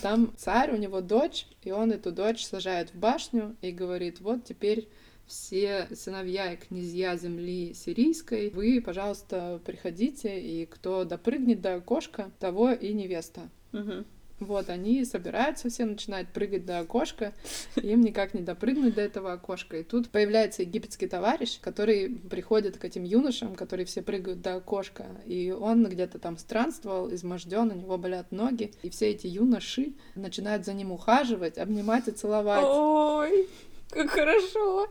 Там 0.00 0.32
царь, 0.36 0.72
у 0.72 0.76
него 0.76 1.00
дочь 1.00 1.22
дочь, 1.32 1.46
и 1.62 1.70
он 1.70 1.92
эту 1.92 2.12
дочь 2.12 2.44
сажает 2.44 2.90
в 2.90 2.98
башню 2.98 3.56
и 3.62 3.70
говорит, 3.70 4.20
вот 4.20 4.44
теперь 4.44 4.88
все 5.32 5.88
сыновья 5.94 6.52
и 6.52 6.56
князья 6.56 7.16
земли 7.16 7.72
сирийской, 7.72 8.50
вы, 8.50 8.82
пожалуйста, 8.84 9.60
приходите, 9.64 10.38
и 10.38 10.66
кто 10.66 11.04
допрыгнет 11.04 11.62
до 11.62 11.76
окошка, 11.76 12.30
того 12.38 12.70
и 12.72 12.92
невеста. 12.92 13.48
Угу. 13.72 14.04
Вот, 14.40 14.68
они 14.68 15.04
собираются, 15.04 15.70
все 15.70 15.84
начинают 15.86 16.28
прыгать 16.28 16.66
до 16.66 16.80
окошка, 16.80 17.32
им 17.76 18.02
никак 18.02 18.34
не 18.34 18.42
допрыгнуть 18.42 18.94
до 18.94 19.00
этого 19.00 19.32
окошка. 19.32 19.78
И 19.78 19.84
тут 19.84 20.10
появляется 20.10 20.62
египетский 20.62 21.06
товарищ, 21.06 21.60
который 21.60 22.10
приходит 22.10 22.76
к 22.76 22.84
этим 22.84 23.04
юношам, 23.04 23.54
которые 23.54 23.86
все 23.86 24.02
прыгают 24.02 24.42
до 24.42 24.56
окошка. 24.56 25.06
И 25.24 25.50
он 25.50 25.88
где-то 25.88 26.18
там 26.18 26.36
странствовал, 26.36 27.12
изможден, 27.14 27.70
у 27.70 27.74
него 27.74 27.96
болят 27.96 28.32
ноги. 28.32 28.72
И 28.82 28.90
все 28.90 29.10
эти 29.10 29.28
юноши 29.28 29.94
начинают 30.14 30.66
за 30.66 30.74
ним 30.74 30.92
ухаживать, 30.92 31.56
обнимать 31.56 32.08
и 32.08 32.10
целовать. 32.10 32.64
Ой, 32.66 33.48
как 33.92 34.10
хорошо! 34.10 34.88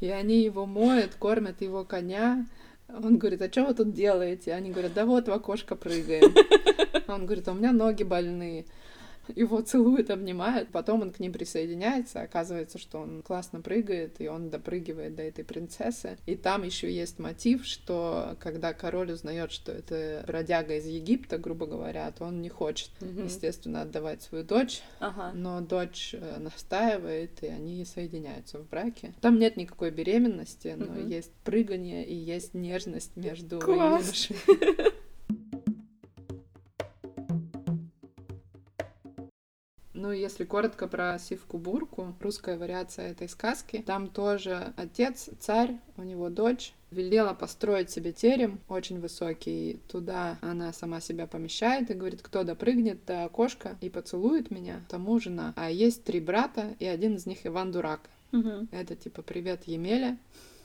И 0.00 0.08
они 0.08 0.42
его 0.42 0.66
моют, 0.66 1.14
кормят 1.14 1.62
его 1.62 1.84
коня. 1.84 2.46
Он 2.88 3.16
говорит, 3.16 3.40
а 3.40 3.50
что 3.50 3.64
вы 3.64 3.74
тут 3.74 3.92
делаете? 3.92 4.52
Они 4.52 4.70
говорят, 4.70 4.92
да 4.92 5.06
вот 5.06 5.28
в 5.28 5.32
окошко 5.32 5.76
прыгаем. 5.76 6.34
Он 7.08 7.24
говорит, 7.24 7.48
а 7.48 7.52
у 7.52 7.54
меня 7.54 7.72
ноги 7.72 8.02
больные 8.02 8.66
его 9.28 9.60
целует, 9.60 10.10
обнимает, 10.10 10.68
потом 10.68 11.02
он 11.02 11.12
к 11.12 11.20
ним 11.20 11.32
присоединяется, 11.32 12.22
оказывается, 12.22 12.78
что 12.78 12.98
он 12.98 13.22
классно 13.22 13.60
прыгает, 13.60 14.20
и 14.20 14.28
он 14.28 14.50
допрыгивает 14.50 15.14
до 15.14 15.22
этой 15.22 15.44
принцессы. 15.44 16.18
И 16.26 16.36
там 16.36 16.62
еще 16.64 16.92
есть 16.92 17.18
мотив, 17.18 17.64
что 17.64 18.36
когда 18.40 18.72
король 18.72 19.12
узнает, 19.12 19.52
что 19.52 19.72
это 19.72 20.24
бродяга 20.26 20.76
из 20.76 20.86
Египта, 20.86 21.38
грубо 21.38 21.66
говоря, 21.66 22.10
то 22.10 22.24
он 22.24 22.42
не 22.42 22.48
хочет, 22.48 22.90
mm-hmm. 23.00 23.24
естественно, 23.24 23.82
отдавать 23.82 24.22
свою 24.22 24.44
дочь, 24.44 24.82
ага. 25.00 25.32
но 25.34 25.60
дочь 25.60 26.14
э, 26.14 26.38
настаивает, 26.38 27.42
и 27.42 27.46
они 27.46 27.84
соединяются 27.84 28.58
в 28.58 28.68
браке. 28.68 29.14
Там 29.20 29.38
нет 29.38 29.56
никакой 29.56 29.90
беременности, 29.90 30.74
но 30.76 30.86
mm-hmm. 30.86 31.08
есть 31.08 31.32
прыгание 31.44 32.04
и 32.06 32.14
есть 32.14 32.54
нежность 32.54 33.16
между 33.16 33.56
юношами. 33.56 34.91
Ну, 40.02 40.10
если 40.10 40.42
коротко 40.42 40.88
про 40.88 41.16
Сивку-Бурку, 41.16 42.16
русская 42.18 42.58
вариация 42.58 43.12
этой 43.12 43.28
сказки, 43.28 43.84
там 43.86 44.08
тоже 44.08 44.72
отец, 44.76 45.30
царь, 45.38 45.76
у 45.96 46.02
него 46.02 46.28
дочь, 46.28 46.74
велела 46.90 47.34
построить 47.34 47.88
себе 47.88 48.10
терем 48.10 48.58
очень 48.68 48.98
высокий. 48.98 49.78
Туда 49.86 50.38
она 50.40 50.72
сама 50.72 51.00
себя 51.00 51.28
помещает 51.28 51.88
и 51.92 51.94
говорит, 51.94 52.20
кто 52.20 52.42
допрыгнет 52.42 53.04
до 53.06 53.22
окошка 53.26 53.76
и 53.80 53.88
поцелует 53.88 54.50
меня, 54.50 54.84
тому 54.88 55.20
жена. 55.20 55.52
А 55.54 55.70
есть 55.70 56.02
три 56.02 56.18
брата, 56.18 56.74
и 56.80 56.84
один 56.86 57.14
из 57.14 57.26
них 57.26 57.46
Иван 57.46 57.70
Дурак. 57.70 58.00
Угу. 58.32 58.70
Это 58.72 58.96
типа 58.96 59.22
привет 59.22 59.68
Емеля 59.68 60.18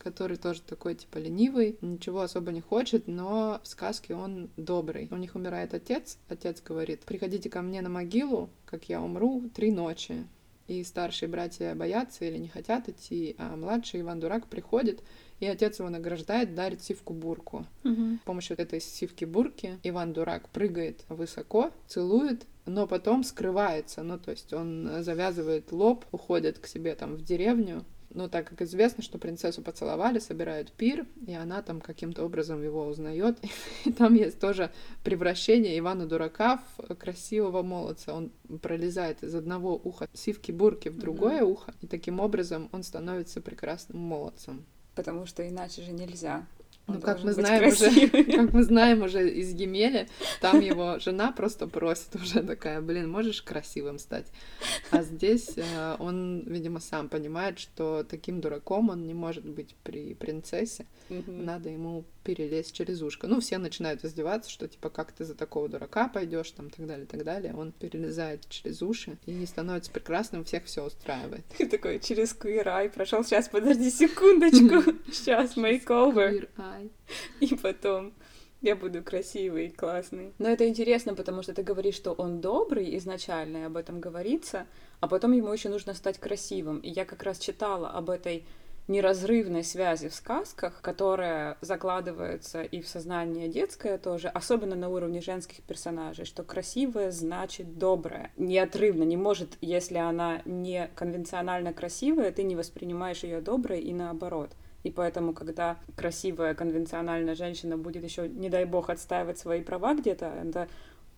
который 0.07 0.37
тоже 0.37 0.61
такой, 0.61 0.95
типа, 0.95 1.17
ленивый, 1.17 1.77
ничего 1.81 2.21
особо 2.21 2.53
не 2.53 2.61
хочет, 2.61 3.07
но 3.07 3.59
в 3.61 3.67
сказке 3.67 4.15
он 4.15 4.49
добрый. 4.55 5.09
У 5.11 5.17
них 5.17 5.35
умирает 5.35 5.73
отец, 5.73 6.17
отец 6.29 6.61
говорит, 6.61 7.01
приходите 7.01 7.49
ко 7.49 7.61
мне 7.61 7.81
на 7.81 7.89
могилу, 7.89 8.49
как 8.65 8.87
я 8.87 9.01
умру, 9.01 9.43
три 9.53 9.69
ночи. 9.69 10.25
И 10.67 10.81
старшие 10.85 11.27
братья 11.27 11.75
боятся 11.75 12.23
или 12.23 12.37
не 12.37 12.47
хотят 12.47 12.87
идти, 12.87 13.35
а 13.37 13.57
младший 13.57 13.99
Иван 13.99 14.21
Дурак 14.21 14.47
приходит, 14.47 15.03
и 15.41 15.45
отец 15.45 15.79
его 15.79 15.89
награждает, 15.89 16.55
дарит 16.55 16.81
сивку-бурку. 16.81 17.65
Угу. 17.83 18.19
С 18.21 18.25
помощью 18.25 18.57
этой 18.57 18.79
сивки-бурки 18.79 19.77
Иван 19.83 20.13
Дурак 20.13 20.47
прыгает 20.49 21.03
высоко, 21.09 21.71
целует, 21.87 22.45
но 22.65 22.87
потом 22.87 23.25
скрывается. 23.25 24.03
Ну, 24.03 24.17
то 24.17 24.31
есть 24.31 24.53
он 24.53 25.03
завязывает 25.03 25.73
лоб, 25.73 26.05
уходит 26.13 26.59
к 26.59 26.67
себе 26.67 26.95
там 26.95 27.15
в 27.15 27.23
деревню, 27.23 27.83
но 28.09 28.27
так 28.27 28.49
как 28.49 28.61
известно, 28.61 29.03
что 29.03 29.17
принцессу 29.17 29.61
поцеловали, 29.61 30.19
собирают 30.19 30.71
пир, 30.71 31.05
и 31.25 31.33
она 31.33 31.61
там 31.61 31.81
каким-то 31.81 32.23
образом 32.23 32.63
его 32.63 32.85
узнает. 32.85 33.37
И 33.85 33.91
там 33.91 34.13
есть 34.13 34.39
тоже 34.39 34.71
превращение 35.03 35.77
Ивана 35.77 36.05
Дурака 36.05 36.61
в 36.77 36.95
красивого 36.95 37.63
молодца. 37.63 38.13
Он 38.13 38.31
пролезает 38.61 39.23
из 39.23 39.35
одного 39.35 39.75
уха 39.75 40.07
сивки 40.13 40.51
бурки 40.51 40.89
в 40.89 40.97
другое 40.97 41.41
mm-hmm. 41.41 41.51
ухо, 41.51 41.73
и 41.81 41.87
таким 41.87 42.19
образом 42.19 42.69
он 42.71 42.83
становится 42.83 43.41
прекрасным 43.41 43.99
молодцем. 43.99 44.65
Потому 44.95 45.25
что 45.25 45.47
иначе 45.47 45.81
же 45.83 45.91
нельзя. 45.91 46.47
Ну, 46.87 47.01
как 47.01 47.23
мы 47.23 47.33
знаем 47.33 47.67
уже, 47.67 48.07
как 48.35 48.53
мы 48.53 48.63
знаем 48.63 49.01
уже 49.03 49.29
из 49.29 49.51
Емеля, 49.53 50.07
там 50.39 50.61
его 50.61 50.99
жена 50.99 51.33
просто 51.33 51.67
просит 51.67 52.15
уже 52.15 52.41
такая, 52.41 52.81
блин, 52.81 53.09
можешь 53.09 53.41
красивым 53.41 53.99
стать. 53.99 54.27
А 54.91 55.03
здесь 55.03 55.57
э, 55.57 55.95
он, 55.99 56.43
видимо, 56.47 56.79
сам 56.79 57.09
понимает, 57.09 57.59
что 57.59 58.05
таким 58.09 58.39
дураком 58.39 58.89
он 58.89 59.05
не 59.05 59.13
может 59.13 59.45
быть 59.45 59.75
при 59.83 60.13
принцессе. 60.13 60.85
Надо 61.09 61.69
ему 61.69 62.05
перелезть 62.27 62.73
через 62.73 63.01
ушко. 63.01 63.27
Ну, 63.27 63.39
все 63.39 63.57
начинают 63.57 64.03
издеваться, 64.03 64.49
что 64.49 64.67
типа 64.67 64.89
как 64.89 65.13
ты 65.13 65.23
за 65.23 65.33
такого 65.33 65.69
дурака 65.69 66.09
пойдешь, 66.09 66.51
там 66.51 66.69
так 66.69 66.85
далее, 66.85 67.05
так 67.05 67.23
далее. 67.23 67.53
Он 67.55 67.71
перелезает 67.71 68.47
через 68.49 68.81
уши 68.81 69.17
и 69.25 69.45
становится 69.45 69.91
прекрасным, 69.91 70.43
всех 70.43 70.65
все 70.65 70.85
устраивает. 70.85 71.45
Ты 71.57 71.67
такой 71.67 71.99
через 71.99 72.35
eye 72.35 72.89
прошел. 72.89 73.23
Сейчас, 73.23 73.47
подожди 73.47 73.89
секундочку. 73.89 74.91
Сейчас, 75.11 75.55
makeover. 76.77 76.91
И 77.39 77.55
потом 77.55 78.13
я 78.61 78.75
буду 78.75 79.03
красивый 79.03 79.67
и 79.67 79.71
классный. 79.71 80.33
Но 80.39 80.49
это 80.49 80.67
интересно, 80.67 81.13
потому 81.13 81.43
что 81.43 81.53
ты 81.53 81.61
говоришь, 81.61 81.95
что 81.95 82.13
он 82.13 82.41
добрый 82.41 82.97
изначально, 82.97 83.57
и 83.57 83.61
об 83.63 83.77
этом 83.77 83.99
говорится, 83.99 84.65
а 84.99 85.07
потом 85.07 85.33
ему 85.33 85.53
еще 85.53 85.69
нужно 85.69 85.93
стать 85.93 86.17
красивым. 86.17 86.79
И 86.79 86.89
я 86.89 87.05
как 87.05 87.21
раз 87.23 87.37
читала 87.37 87.89
об 87.89 88.09
этой 88.09 88.45
неразрывной 88.87 89.63
связи 89.63 90.07
в 90.07 90.15
сказках, 90.15 90.81
которая 90.81 91.57
закладывается 91.61 92.63
и 92.63 92.81
в 92.81 92.87
сознание 92.87 93.49
детское 93.49 93.97
тоже, 93.97 94.29
особенно 94.29 94.75
на 94.75 94.89
уровне 94.89 95.21
женских 95.21 95.61
персонажей, 95.63 96.25
что 96.25 96.43
красивое 96.43 97.11
значит 97.11 97.77
доброе. 97.77 98.31
Неотрывно, 98.37 99.03
не 99.03 99.17
может, 99.17 99.57
если 99.61 99.97
она 99.97 100.41
не 100.45 100.89
конвенционально 100.95 101.73
красивая, 101.73 102.31
ты 102.31 102.43
не 102.43 102.55
воспринимаешь 102.55 103.23
ее 103.23 103.41
доброй 103.41 103.81
и 103.81 103.93
наоборот. 103.93 104.51
И 104.87 104.89
поэтому, 104.89 105.33
когда 105.33 105.77
красивая 105.97 106.55
конвенциональная 106.55 107.35
женщина 107.35 107.77
будет 107.77 108.05
еще, 108.05 108.29
не 108.29 108.47
дай 108.49 108.63
бог, 108.63 108.89
отстаивать 108.89 109.37
свои 109.37 109.61
права 109.61 109.93
где-то, 109.93 110.27
это 110.27 110.69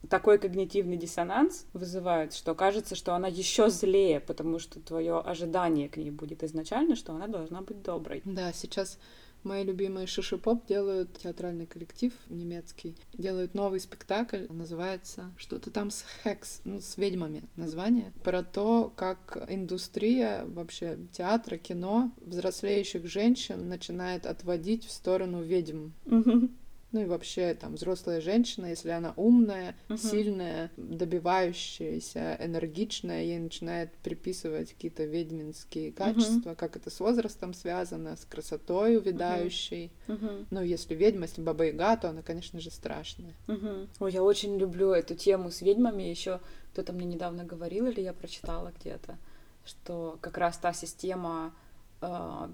такой 0.10 0.40
когнитивный 0.40 0.98
диссонанс 0.98 1.68
вызывает, 1.74 2.34
что 2.34 2.56
кажется, 2.56 2.96
что 2.96 3.14
она 3.14 3.28
еще 3.28 3.70
злее, 3.70 4.22
потому 4.22 4.58
что 4.58 4.80
твое 4.80 5.20
ожидание 5.20 5.88
к 5.88 5.98
ней 5.98 6.10
будет 6.10 6.44
изначально, 6.44 6.96
что 6.96 7.14
она 7.14 7.28
должна 7.28 7.62
быть 7.62 7.84
доброй. 7.84 8.24
Да, 8.26 8.52
сейчас 8.54 8.98
Мои 9.44 9.64
любимые 9.64 10.08
шиши-поп 10.08 10.66
делают 10.68 11.18
театральный 11.18 11.66
коллектив 11.66 12.14
немецкий. 12.30 12.96
Делают 13.14 13.54
новый 13.54 13.80
спектакль, 13.80 14.46
называется 14.50 15.32
что-то 15.38 15.72
там 15.72 15.92
с 15.92 16.06
хекс, 16.24 16.62
ну, 16.66 16.82
с 16.82 16.98
ведьмами 16.98 17.44
название. 17.56 18.14
Про 18.24 18.44
то, 18.44 18.92
как 18.96 19.46
индустрия 19.50 20.46
вообще 20.46 21.00
театра, 21.14 21.58
кино 21.58 22.12
взрослеющих 22.18 23.08
женщин 23.08 23.70
начинает 23.70 24.26
отводить 24.26 24.86
в 24.86 24.92
сторону 24.92 25.42
ведьм. 25.42 25.90
Мгм. 26.06 26.59
Ну 26.92 27.02
и 27.02 27.06
вообще 27.06 27.54
там 27.54 27.76
взрослая 27.76 28.20
женщина, 28.20 28.66
если 28.66 28.90
она 28.90 29.14
умная, 29.16 29.76
Мгм. 29.90 29.98
сильная, 29.98 30.72
добивающаяся, 30.76 32.36
энергичная, 32.40 33.24
ей 33.24 33.38
начинает 33.38 33.94
приписывать 33.98 34.74
какие-то 34.74 35.04
ведьминские 35.04 35.92
качества, 35.92 36.56
как 36.56 36.76
это 36.76 36.90
с 36.90 37.00
возрастом 37.00 37.54
связано, 37.54 38.16
с 38.16 38.26
красотой 38.26 38.98
увядающей. 38.98 39.92
Мгм. 40.08 40.48
Ну, 40.50 40.64
если 40.64 40.96
ведьма, 40.96 41.24
если 41.24 41.42
баба 41.42 41.66
Яга, 41.66 41.96
то 41.96 42.10
она, 42.10 42.24
конечно 42.24 42.60
же, 42.60 42.72
страшная. 42.72 43.36
Мгм. 43.46 43.88
Ой, 44.00 44.12
я 44.12 44.24
очень 44.24 44.58
люблю 44.58 44.92
эту 44.92 45.14
тему 45.16 45.52
с 45.52 45.62
ведьмами. 45.62 46.04
Еще 46.04 46.40
кто-то 46.74 46.92
мне 46.92 47.06
недавно 47.06 47.44
говорил, 47.44 47.86
или 47.86 48.02
я 48.02 48.14
прочитала 48.14 48.74
где-то, 48.80 49.18
что 49.64 50.18
как 50.22 50.40
раз 50.40 50.58
та 50.58 50.74
система 50.74 51.54
а, 52.02 52.50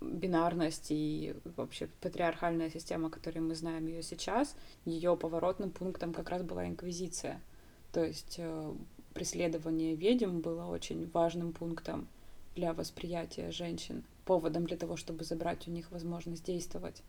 бинарность 0.00 0.86
и 0.90 1.34
вообще 1.56 1.88
патриархальная 2.00 2.70
система, 2.70 3.10
которой 3.10 3.38
мы 3.38 3.54
знаем 3.54 3.86
ее 3.86 4.02
сейчас, 4.02 4.56
ее 4.84 5.16
поворотным 5.16 5.70
пунктом 5.70 6.12
как 6.12 6.30
раз 6.30 6.42
была 6.42 6.66
инквизиция. 6.66 7.40
То 7.92 8.04
есть 8.04 8.36
э, 8.38 8.74
преследование 9.14 9.94
ведьм 9.94 10.40
было 10.40 10.66
очень 10.66 11.10
важным 11.10 11.52
пунктом 11.52 12.08
для 12.54 12.72
восприятия 12.72 13.50
женщин, 13.50 14.04
поводом 14.24 14.66
для 14.66 14.76
того, 14.76 14.96
чтобы 14.96 15.24
забрать 15.24 15.66
у 15.68 15.70
них 15.70 15.90
возможность 15.90 16.44
действовать. 16.44 17.02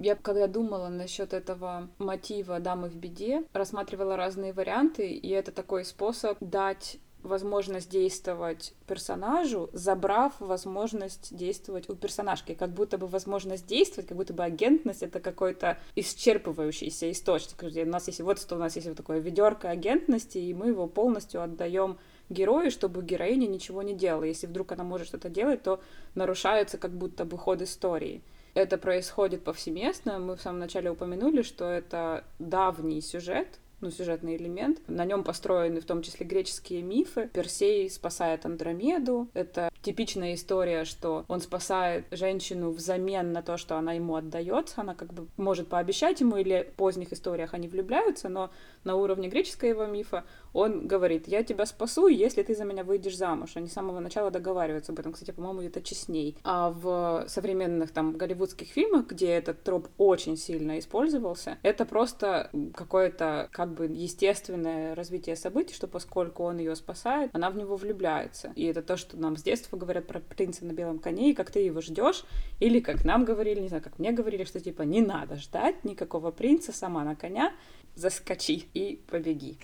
Я 0.00 0.14
когда 0.14 0.46
думала 0.46 0.88
насчет 0.88 1.32
этого 1.32 1.90
мотива 1.98 2.60
дамы 2.60 2.88
в 2.88 2.96
беде, 2.96 3.44
рассматривала 3.52 4.16
разные 4.16 4.52
варианты, 4.52 5.10
и 5.10 5.28
это 5.28 5.50
такой 5.50 5.84
способ 5.84 6.38
дать 6.40 6.98
возможность 7.28 7.88
действовать 7.88 8.74
персонажу, 8.86 9.70
забрав 9.72 10.34
возможность 10.40 11.34
действовать 11.36 11.88
у 11.88 11.94
персонажки. 11.94 12.54
Как 12.54 12.70
будто 12.70 12.98
бы 12.98 13.06
возможность 13.06 13.66
действовать, 13.66 14.08
как 14.08 14.16
будто 14.16 14.34
бы 14.34 14.42
агентность— 14.42 15.02
это 15.04 15.20
какой-то 15.20 15.78
исчерпывающийся 15.94 17.10
источник. 17.10 17.62
У 17.62 17.90
нас 17.90 18.08
есть 18.08 18.20
вот 18.20 18.40
что 18.40 18.56
у 18.56 18.58
нас 18.58 18.74
есть 18.76 18.88
вот 18.88 18.96
такое 18.96 19.18
ведерко 19.18 19.70
агентности, 19.70 20.38
и 20.38 20.54
мы 20.54 20.68
его 20.68 20.86
полностью 20.86 21.42
отдаем 21.42 21.98
герою, 22.28 22.70
чтобы 22.70 23.02
героиня 23.02 23.46
ничего 23.46 23.82
не 23.82 23.94
делала. 23.94 24.24
Если 24.24 24.46
вдруг 24.46 24.72
она 24.72 24.84
может 24.84 25.08
что-то 25.08 25.28
делать, 25.28 25.62
то 25.62 25.80
нарушается 26.14 26.78
как 26.78 26.92
будто 26.92 27.24
бы 27.24 27.38
ход 27.38 27.62
истории. 27.62 28.22
Это 28.54 28.78
происходит 28.78 29.44
повсеместно. 29.44 30.18
Мы 30.18 30.36
в 30.36 30.40
самом 30.40 30.58
начале 30.58 30.90
упомянули, 30.90 31.42
что 31.42 31.70
это 31.70 32.24
давний 32.38 33.00
сюжет, 33.00 33.60
ну, 33.80 33.90
сюжетный 33.90 34.36
элемент. 34.36 34.80
На 34.88 35.04
нем 35.04 35.24
построены 35.24 35.80
в 35.80 35.84
том 35.84 36.02
числе 36.02 36.26
греческие 36.26 36.82
мифы. 36.82 37.30
Персей 37.32 37.88
спасает 37.90 38.44
Андромеду. 38.44 39.28
Это 39.34 39.70
типичная 39.82 40.34
история, 40.34 40.84
что 40.84 41.24
он 41.28 41.40
спасает 41.40 42.06
женщину 42.10 42.70
взамен 42.70 43.32
на 43.32 43.42
то, 43.42 43.56
что 43.56 43.76
она 43.76 43.92
ему 43.92 44.16
отдается. 44.16 44.80
Она 44.80 44.94
как 44.94 45.12
бы 45.12 45.28
может 45.36 45.68
пообещать 45.68 46.20
ему, 46.20 46.36
или 46.36 46.68
в 46.72 46.76
поздних 46.76 47.12
историях 47.12 47.54
они 47.54 47.68
влюбляются, 47.68 48.28
но 48.28 48.50
на 48.84 48.96
уровне 48.96 49.28
греческого 49.28 49.86
мифа 49.86 50.24
он 50.52 50.86
говорит, 50.86 51.28
я 51.28 51.42
тебя 51.42 51.66
спасу, 51.66 52.08
если 52.08 52.42
ты 52.42 52.54
за 52.54 52.64
меня 52.64 52.84
выйдешь 52.84 53.16
замуж. 53.16 53.52
Они 53.54 53.68
с 53.68 53.72
самого 53.72 54.00
начала 54.00 54.30
договариваются 54.30 54.92
об 54.92 54.98
этом. 54.98 55.12
Кстати, 55.12 55.30
по-моему, 55.30 55.62
это 55.62 55.82
честней. 55.82 56.36
А 56.44 56.70
в 56.70 57.24
современных 57.28 57.90
там 57.92 58.12
голливудских 58.12 58.68
фильмах, 58.68 59.06
где 59.06 59.28
этот 59.28 59.62
троп 59.62 59.88
очень 59.98 60.36
сильно 60.36 60.78
использовался, 60.78 61.58
это 61.62 61.84
просто 61.84 62.50
какое-то 62.74 63.48
как 63.52 63.74
бы 63.74 63.86
естественное 63.86 64.94
развитие 64.94 65.36
событий, 65.36 65.74
что 65.74 65.86
поскольку 65.86 66.44
он 66.44 66.58
ее 66.58 66.74
спасает, 66.76 67.30
она 67.32 67.50
в 67.50 67.56
него 67.56 67.76
влюбляется. 67.76 68.52
И 68.56 68.64
это 68.64 68.82
то, 68.82 68.96
что 68.96 69.16
нам 69.16 69.36
с 69.36 69.42
детства 69.42 69.76
говорят 69.76 70.06
про 70.06 70.20
принца 70.20 70.64
на 70.64 70.72
белом 70.72 70.98
коне, 70.98 71.30
и 71.30 71.34
как 71.34 71.50
ты 71.50 71.60
его 71.60 71.80
ждешь, 71.80 72.24
или 72.60 72.80
как 72.80 73.04
нам 73.04 73.24
говорили, 73.24 73.60
не 73.60 73.68
знаю, 73.68 73.82
как 73.82 73.98
мне 73.98 74.12
говорили, 74.12 74.44
что 74.44 74.60
типа 74.60 74.82
не 74.82 75.00
надо 75.00 75.36
ждать 75.36 75.84
никакого 75.84 76.30
принца, 76.30 76.72
сама 76.72 77.04
на 77.04 77.14
коня, 77.16 77.52
заскочи 77.94 78.68
и 78.74 79.00
побеги. 79.10 79.58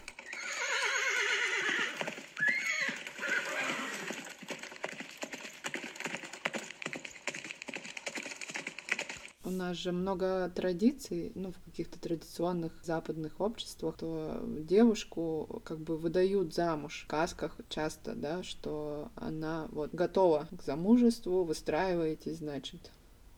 Нас 9.54 9.76
же 9.76 9.92
много 9.92 10.50
традиций, 10.54 11.32
ну, 11.34 11.52
в 11.52 11.58
каких-то 11.64 11.98
традиционных 11.98 12.72
западных 12.82 13.40
обществах, 13.40 13.96
то 13.96 14.42
девушку 14.46 15.62
как 15.64 15.78
бы 15.78 15.96
выдают 15.96 16.54
замуж 16.54 17.02
в 17.02 17.04
сказках 17.04 17.56
часто, 17.68 18.14
да, 18.14 18.42
что 18.42 19.10
она 19.14 19.68
вот 19.70 19.94
готова 19.94 20.48
к 20.56 20.62
замужеству, 20.62 21.44
выстраиваетесь, 21.44 22.38
значит, 22.38 22.90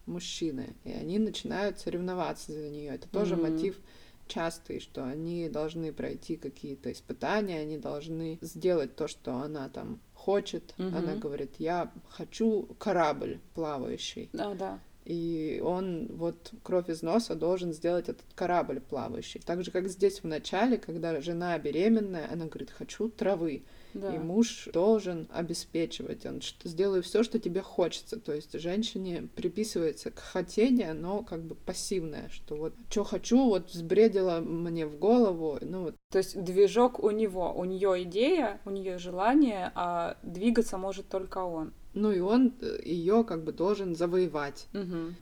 мужчины, 0.07 0.75
и 0.85 0.93
они 0.93 1.19
начинают 1.19 1.79
соревноваться 1.79 2.53
за 2.53 2.69
нее. 2.69 2.95
Это 2.95 3.09
тоже 3.09 3.37
Мгм. 3.37 3.43
мотив 3.43 3.81
частый, 4.27 4.81
что 4.81 5.05
они 5.05 5.49
должны 5.49 5.93
пройти 5.93 6.37
какие-то 6.37 6.91
испытания, 6.93 7.61
они 7.61 7.79
должны 7.79 8.39
сделать 8.41 8.97
то, 8.97 9.09
что 9.09 9.37
она 9.37 9.69
там 9.69 10.01
хочет. 10.15 10.75
Мгм. 10.79 10.97
Она 10.97 11.15
говорит, 11.15 11.57
я 11.59 11.93
хочу 12.09 12.69
корабль 12.79 13.41
плавающий. 13.55 14.29
Да, 14.33 14.55
да. 14.55 14.81
И 15.07 15.63
он 15.65 16.09
вот 16.17 16.53
кровь 16.65 16.89
из 16.91 17.01
носа 17.01 17.37
должен 17.37 17.73
сделать 17.73 18.09
этот 18.09 18.27
корабль 18.35 18.81
плавающий. 18.81 19.41
Так 19.41 19.63
же, 19.63 19.71
как 19.71 19.89
здесь 19.89 20.19
в 20.19 20.27
начале, 20.27 20.79
когда 20.79 21.21
жена 21.21 21.57
беременная, 21.59 22.29
она 22.31 22.47
говорит, 22.47 22.73
хочу 22.73 23.09
травы. 23.09 23.63
да. 23.95 24.13
И 24.13 24.19
муж 24.19 24.69
должен 24.73 25.29
обеспечивать. 25.33 26.27
Он 26.27 26.41
что 26.41 26.69
сделаю 26.69 27.05
все, 27.05 27.23
что 27.23 27.39
тебе 27.39 27.63
хочется. 27.63 28.19
То 28.19 28.33
есть 28.35 28.59
женщине 28.59 29.29
приписывается 29.37 30.11
к 30.11 30.19
хотение, 30.19 30.93
но 30.93 31.23
как 31.23 31.41
бы 31.41 31.55
пассивное, 31.55 32.29
что 32.33 32.57
вот 32.57 32.75
что 32.91 33.05
хочу, 33.05 33.45
вот 33.45 33.71
взбредила 33.71 34.41
мне 34.41 34.87
в 34.87 34.99
голову. 34.99 35.59
Ну 35.61 35.85
вот 35.85 35.95
То 36.11 36.19
есть 36.19 36.43
движок 36.43 36.99
у 36.99 37.11
него, 37.11 37.55
у 37.57 37.65
нее 37.65 38.03
идея, 38.03 38.61
у 38.65 38.71
нее 38.71 38.99
желание, 38.99 39.71
а 39.77 40.17
двигаться 40.25 40.79
может 40.79 41.09
только 41.09 41.45
он. 41.45 41.73
Ну 41.97 42.13
и 42.13 42.21
он 42.21 42.53
ее 42.85 43.25
как 43.25 43.43
бы 43.43 43.53
должен 43.53 43.97
завоевать. 43.97 44.69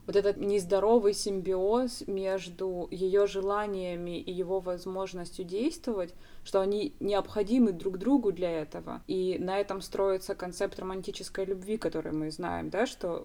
Вот 0.07 0.17
этот 0.17 0.37
нездоровый 0.37 1.15
симбиоз 1.15 2.05
между 2.07 2.89
ее 2.91 3.27
желаниями 3.27 4.21
и 4.21 4.33
его 4.33 4.61
возможностью 4.61 5.45
действовать, 5.45 6.13
что 6.45 6.61
они 6.61 6.95
необходимы 7.01 7.73
друг 7.73 7.99
другу 7.99 8.33
для 8.33 8.51
этого. 8.51 9.03
И 9.07 9.39
на 9.39 9.59
этом 9.59 9.81
строится 9.81 10.35
концепт 10.35 10.79
романтической 10.79 11.45
любви, 11.45 11.79
который 11.79 12.13
мы 12.13 12.31
знаем, 12.31 12.71
да, 12.71 12.87
что 12.87 13.25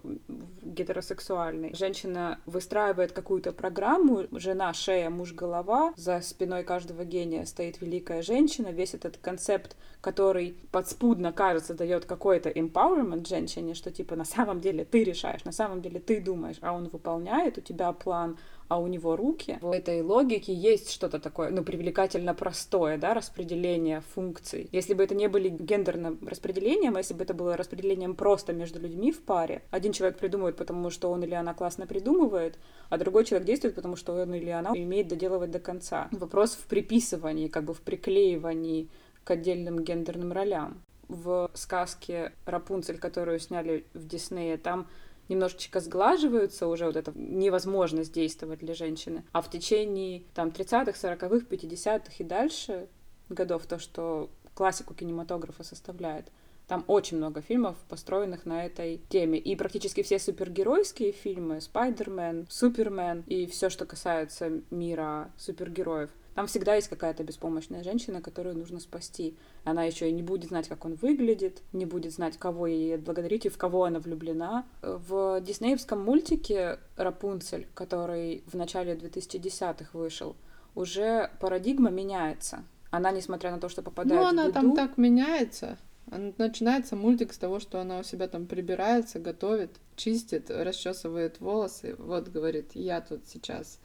гетеросексуальный. 0.62 1.74
Женщина 1.74 2.40
выстраивает 2.46 3.12
какую-то 3.12 3.52
программу, 3.52 4.26
жена 4.32 4.72
шея, 4.72 5.10
муж 5.10 5.32
голова, 5.32 5.92
за 5.96 6.20
спиной 6.20 6.64
каждого 6.64 7.04
гения 7.04 7.44
стоит 7.44 7.80
великая 7.80 8.22
женщина, 8.22 8.68
весь 8.68 8.94
этот 8.94 9.18
концепт, 9.18 9.76
который 10.00 10.56
подспудно, 10.72 11.32
кажется, 11.32 11.74
дает 11.74 12.06
какой-то 12.06 12.48
empowerment 12.48 13.28
женщине, 13.28 13.74
что 13.74 13.90
типа 13.90 14.16
на 14.16 14.24
самом 14.24 14.60
деле 14.60 14.84
ты 14.84 15.04
решаешь, 15.04 15.44
на 15.44 15.52
самом 15.52 15.82
деле 15.82 16.00
ты 16.00 16.20
думаешь, 16.20 16.56
а 16.60 16.72
он 16.72 16.88
выполняет, 16.88 17.58
у 17.58 17.60
тебя 17.60 17.92
план, 17.92 18.38
а 18.70 18.78
у 18.78 18.86
него 18.86 19.16
руки. 19.16 19.58
В 19.60 19.72
этой 19.72 20.00
логике 20.00 20.54
есть 20.54 20.92
что-то 20.92 21.18
такое, 21.18 21.50
ну, 21.50 21.64
привлекательно 21.64 22.34
простое, 22.34 22.98
да, 22.98 23.14
распределение 23.14 24.00
функций. 24.14 24.68
Если 24.70 24.94
бы 24.94 25.02
это 25.02 25.16
не 25.16 25.26
были 25.26 25.48
гендерным 25.48 26.20
распределением, 26.24 26.96
если 26.96 27.14
бы 27.14 27.24
это 27.24 27.34
было 27.34 27.56
распределением 27.56 28.14
просто 28.14 28.52
между 28.52 28.78
людьми 28.78 29.10
в 29.10 29.22
паре, 29.22 29.62
один 29.72 29.92
человек 29.92 30.18
придумывает, 30.18 30.56
потому 30.56 30.88
что 30.90 31.10
он 31.10 31.24
или 31.24 31.34
она 31.34 31.52
классно 31.52 31.88
придумывает, 31.88 32.60
а 32.90 32.96
другой 32.96 33.24
человек 33.24 33.44
действует, 33.44 33.74
потому 33.74 33.96
что 33.96 34.12
он 34.12 34.32
или 34.34 34.50
она 34.50 34.70
умеет 34.70 35.08
доделывать 35.08 35.50
до 35.50 35.58
конца. 35.58 36.08
Вопрос 36.12 36.52
в 36.52 36.66
приписывании, 36.66 37.48
как 37.48 37.64
бы 37.64 37.74
в 37.74 37.80
приклеивании 37.80 38.88
к 39.24 39.32
отдельным 39.32 39.82
гендерным 39.82 40.30
ролям. 40.30 40.80
В 41.08 41.50
сказке 41.54 42.32
«Рапунцель», 42.46 42.98
которую 42.98 43.40
сняли 43.40 43.84
в 43.94 44.06
Диснее, 44.06 44.58
там 44.58 44.86
немножечко 45.30 45.80
сглаживаются 45.80 46.66
уже 46.66 46.84
вот 46.84 46.96
эта 46.96 47.12
невозможность 47.14 48.12
действовать 48.12 48.58
для 48.58 48.74
женщины. 48.74 49.24
А 49.32 49.40
в 49.40 49.48
течение 49.50 50.24
там 50.34 50.48
30-х, 50.48 50.92
40-х, 50.92 51.46
50-х 51.48 52.12
и 52.18 52.24
дальше 52.24 52.88
годов, 53.28 53.66
то, 53.66 53.78
что 53.78 54.28
классику 54.54 54.92
кинематографа 54.92 55.64
составляет, 55.64 56.26
Там 56.66 56.84
очень 56.86 57.16
много 57.16 57.40
фильмов, 57.40 57.76
построенных 57.88 58.46
на 58.46 58.64
этой 58.64 59.00
теме. 59.08 59.38
И 59.38 59.56
практически 59.56 60.02
все 60.02 60.20
супергеройские 60.20 61.10
фильмы, 61.10 61.60
Спайдермен, 61.60 62.46
Супермен 62.48 63.24
и 63.26 63.46
все, 63.46 63.70
что 63.70 63.86
касается 63.86 64.60
мира 64.70 65.32
супергероев, 65.36 66.10
там 66.40 66.46
всегда 66.46 66.74
есть 66.74 66.88
какая-то 66.88 67.22
беспомощная 67.22 67.84
женщина, 67.84 68.22
которую 68.22 68.56
нужно 68.56 68.80
спасти. 68.80 69.36
Она 69.64 69.84
еще 69.84 70.08
и 70.08 70.12
не 70.12 70.22
будет 70.22 70.48
знать, 70.48 70.68
как 70.68 70.86
он 70.86 70.94
выглядит, 70.94 71.60
не 71.74 71.84
будет 71.84 72.14
знать, 72.14 72.38
кого 72.38 72.66
ей 72.66 72.96
благодарить 72.96 73.44
и 73.44 73.50
в 73.50 73.58
кого 73.58 73.84
она 73.84 73.98
влюблена. 73.98 74.64
В 74.80 75.42
диснеевском 75.42 76.02
мультике 76.02 76.78
«Рапунцель», 76.96 77.68
который 77.74 78.42
в 78.46 78.54
начале 78.54 78.94
2010-х 78.94 79.90
вышел, 79.92 80.34
уже 80.74 81.30
парадигма 81.40 81.90
меняется. 81.90 82.64
Она, 82.90 83.10
несмотря 83.10 83.50
на 83.50 83.60
то, 83.60 83.68
что 83.68 83.82
попадает 83.82 84.18
ну, 84.18 84.26
она 84.26 84.44
в 84.44 84.46
беду... 84.46 84.54
там 84.54 84.74
так 84.74 84.96
меняется. 84.96 85.76
Начинается 86.06 86.96
мультик 86.96 87.34
с 87.34 87.36
того, 87.36 87.60
что 87.60 87.82
она 87.82 87.98
у 87.98 88.02
себя 88.02 88.28
там 88.28 88.46
прибирается, 88.46 89.18
готовит, 89.18 89.72
чистит, 89.94 90.48
расчесывает 90.48 91.38
волосы. 91.38 91.96
Вот, 91.98 92.28
говорит, 92.28 92.70
я 92.72 93.02
тут 93.02 93.28
сейчас 93.28 93.78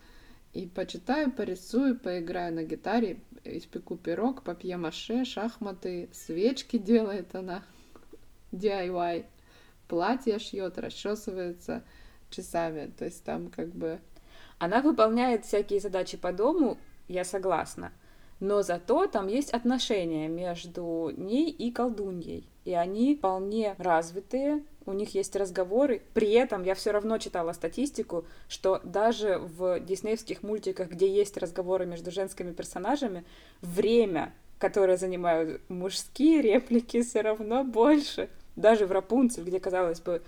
и 0.55 0.67
почитаю, 0.67 1.31
порисую, 1.31 1.99
поиграю 1.99 2.53
на 2.55 2.63
гитаре, 2.63 3.19
испеку 3.43 3.97
пирог, 3.97 4.41
папье-маше, 4.41 5.25
шахматы, 5.25 6.07
свечки 6.13 6.77
делает 6.77 7.35
она, 7.35 7.61
DIY, 8.53 9.25
платье 9.89 10.39
шьет, 10.39 10.77
расчесывается 10.77 11.83
часами. 12.29 12.89
То 12.97 13.03
есть 13.03 13.25
там 13.25 13.49
как 13.49 13.67
бы... 13.67 13.99
Она 14.57 14.81
выполняет 14.81 15.43
всякие 15.43 15.81
задачи 15.81 16.15
по 16.15 16.31
дому, 16.31 16.77
я 17.09 17.25
согласна. 17.25 17.91
Но 18.39 18.61
зато 18.61 19.07
там 19.07 19.27
есть 19.27 19.51
отношения 19.51 20.29
между 20.29 21.11
ней 21.17 21.49
и 21.49 21.69
колдуньей, 21.69 22.47
и 22.63 22.73
они 22.73 23.17
вполне 23.17 23.75
развитые, 23.77 24.63
у 24.85 24.93
них 24.93 25.15
есть 25.15 25.35
разговоры. 25.35 26.01
При 26.13 26.31
этом 26.31 26.63
я 26.63 26.75
все 26.75 26.91
равно 26.91 27.17
читала 27.17 27.53
статистику, 27.53 28.25
что 28.47 28.81
даже 28.83 29.37
в 29.37 29.79
диснеевских 29.79 30.43
мультиках, 30.43 30.89
где 30.89 31.07
есть 31.07 31.37
разговоры 31.37 31.85
между 31.85 32.11
женскими 32.11 32.51
персонажами, 32.51 33.25
время, 33.61 34.33
которое 34.59 34.97
занимают 34.97 35.61
мужские 35.69 36.41
реплики, 36.43 37.01
все 37.01 37.21
равно 37.21 37.63
больше. 37.63 38.29
Даже 38.55 38.85
в 38.85 38.91
Рапунцель, 38.91 39.43
где, 39.43 39.59
казалось 39.59 39.99
бы, 39.99 40.21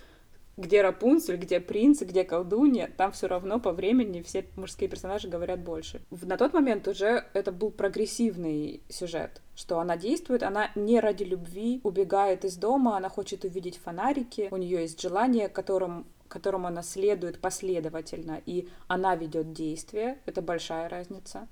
где 0.58 0.82
Рапунцель, 0.82 1.38
где 1.38 1.60
принц, 1.60 2.02
где 2.02 2.24
колдунья, 2.24 2.92
там 2.98 3.12
все 3.12 3.28
равно 3.28 3.60
по 3.60 3.72
времени 3.72 4.24
все 4.24 4.46
мужские 4.56 4.90
персонажи 4.90 5.30
говорят 5.30 5.60
больше. 5.60 6.02
На 6.10 6.36
тот 6.36 6.54
момент 6.54 6.88
уже 6.88 7.26
это 7.34 7.52
был 7.52 7.70
прогрессивный 7.70 8.82
сюжет, 8.90 9.42
что 9.56 9.80
она 9.80 9.96
действует, 9.96 10.42
она 10.42 10.72
не 10.76 11.00
ради 11.00 11.24
любви 11.24 11.80
убегает 11.84 12.44
из 12.44 12.58
дома, 12.58 12.98
она 12.98 13.08
хочет 13.08 13.46
увидеть 13.46 13.78
фонарики, 13.78 14.50
у 14.52 14.58
нее 14.58 14.82
есть 14.82 15.02
желание, 15.02 15.48
которым 15.48 16.08
которому 16.28 16.68
она 16.68 16.84
следует 16.84 17.40
последовательно, 17.40 18.42
и 18.46 18.68
она 18.88 19.16
ведет 19.16 19.54
действие, 19.54 20.20
это 20.26 20.42
большая 20.42 20.90
разница, 20.90 21.48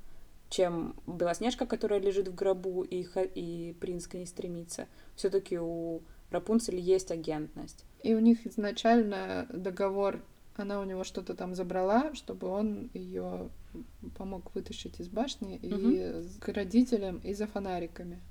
чем 0.50 0.96
Белоснежка, 1.08 1.66
которая 1.66 2.02
лежит 2.02 2.28
в 2.28 2.36
гробу, 2.36 2.84
и, 2.84 3.08
и 3.36 3.74
принц 3.80 4.08
к 4.08 4.16
ней 4.16 4.28
стремится. 4.28 4.88
Все-таки 5.16 5.58
у 5.58 6.02
Рапунцель 6.30 6.80
есть 6.80 7.12
агентность. 7.12 7.86
И 8.06 8.14
у 8.14 8.20
них 8.20 8.46
изначально 8.46 9.48
договор, 9.52 10.22
она 10.56 10.80
у 10.80 10.84
него 10.84 11.04
что-то 11.04 11.34
там 11.34 11.56
забрала, 11.56 12.14
чтобы 12.14 12.48
он 12.48 12.92
ее 12.94 13.50
помог 14.16 14.54
вытащить 14.54 15.00
из 15.00 15.08
башни 15.08 15.56
угу. 15.56 15.90
и 15.90 16.40
к 16.40 16.50
родителям 16.50 17.18
и 17.24 17.34
за 17.34 17.48
фонариками. 17.48 18.22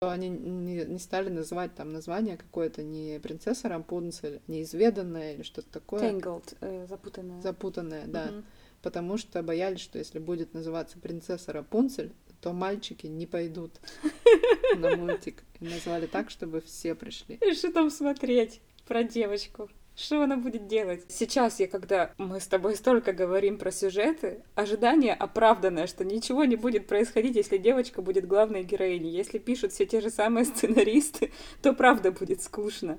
Они 0.00 0.28
не, 0.28 0.84
не 0.84 0.98
стали 0.98 1.28
называть 1.28 1.72
там 1.76 1.92
название 1.92 2.36
какое-то, 2.36 2.82
не 2.82 3.20
принцесса 3.20 3.68
Рампунцель, 3.68 4.40
неизведанная 4.48 5.34
или 5.34 5.42
что-то 5.44 5.70
такое. 5.70 6.00
Tangled, 6.00 6.56
э, 6.60 6.86
запутанная. 6.88 7.40
Запутанная, 7.40 8.06
да. 8.08 8.24
Угу. 8.24 8.42
Потому 8.82 9.18
что 9.18 9.40
боялись, 9.44 9.78
что 9.78 10.00
если 10.00 10.18
будет 10.18 10.52
называться 10.52 10.98
принцесса 10.98 11.52
Рапунцель, 11.52 12.10
то 12.40 12.52
мальчики 12.52 13.06
не 13.06 13.26
пойдут 13.26 13.70
на 14.76 14.96
мультик. 14.96 15.44
И 15.60 15.64
назвали 15.64 16.06
так, 16.06 16.28
чтобы 16.28 16.60
все 16.60 16.96
пришли. 16.96 17.38
Что 17.54 17.72
там 17.72 17.88
смотреть? 17.88 18.60
Про 18.92 19.04
девочку. 19.04 19.70
Что 19.96 20.22
она 20.22 20.36
будет 20.36 20.66
делать? 20.66 21.06
Сейчас 21.08 21.60
я, 21.60 21.66
когда 21.66 22.12
мы 22.18 22.40
с 22.40 22.46
тобой 22.46 22.76
столько 22.76 23.14
говорим 23.14 23.56
про 23.56 23.70
сюжеты, 23.70 24.42
ожидание 24.54 25.14
оправданное, 25.14 25.86
что 25.86 26.04
ничего 26.04 26.44
не 26.44 26.56
будет 26.56 26.86
происходить, 26.86 27.34
если 27.36 27.56
девочка 27.56 28.02
будет 28.02 28.26
главной 28.26 28.64
героиней. 28.64 29.10
Если 29.10 29.38
пишут 29.38 29.72
все 29.72 29.86
те 29.86 30.02
же 30.02 30.10
самые 30.10 30.44
сценаристы, 30.44 31.32
то 31.62 31.72
правда 31.72 32.12
будет 32.12 32.42
скучно. 32.42 32.98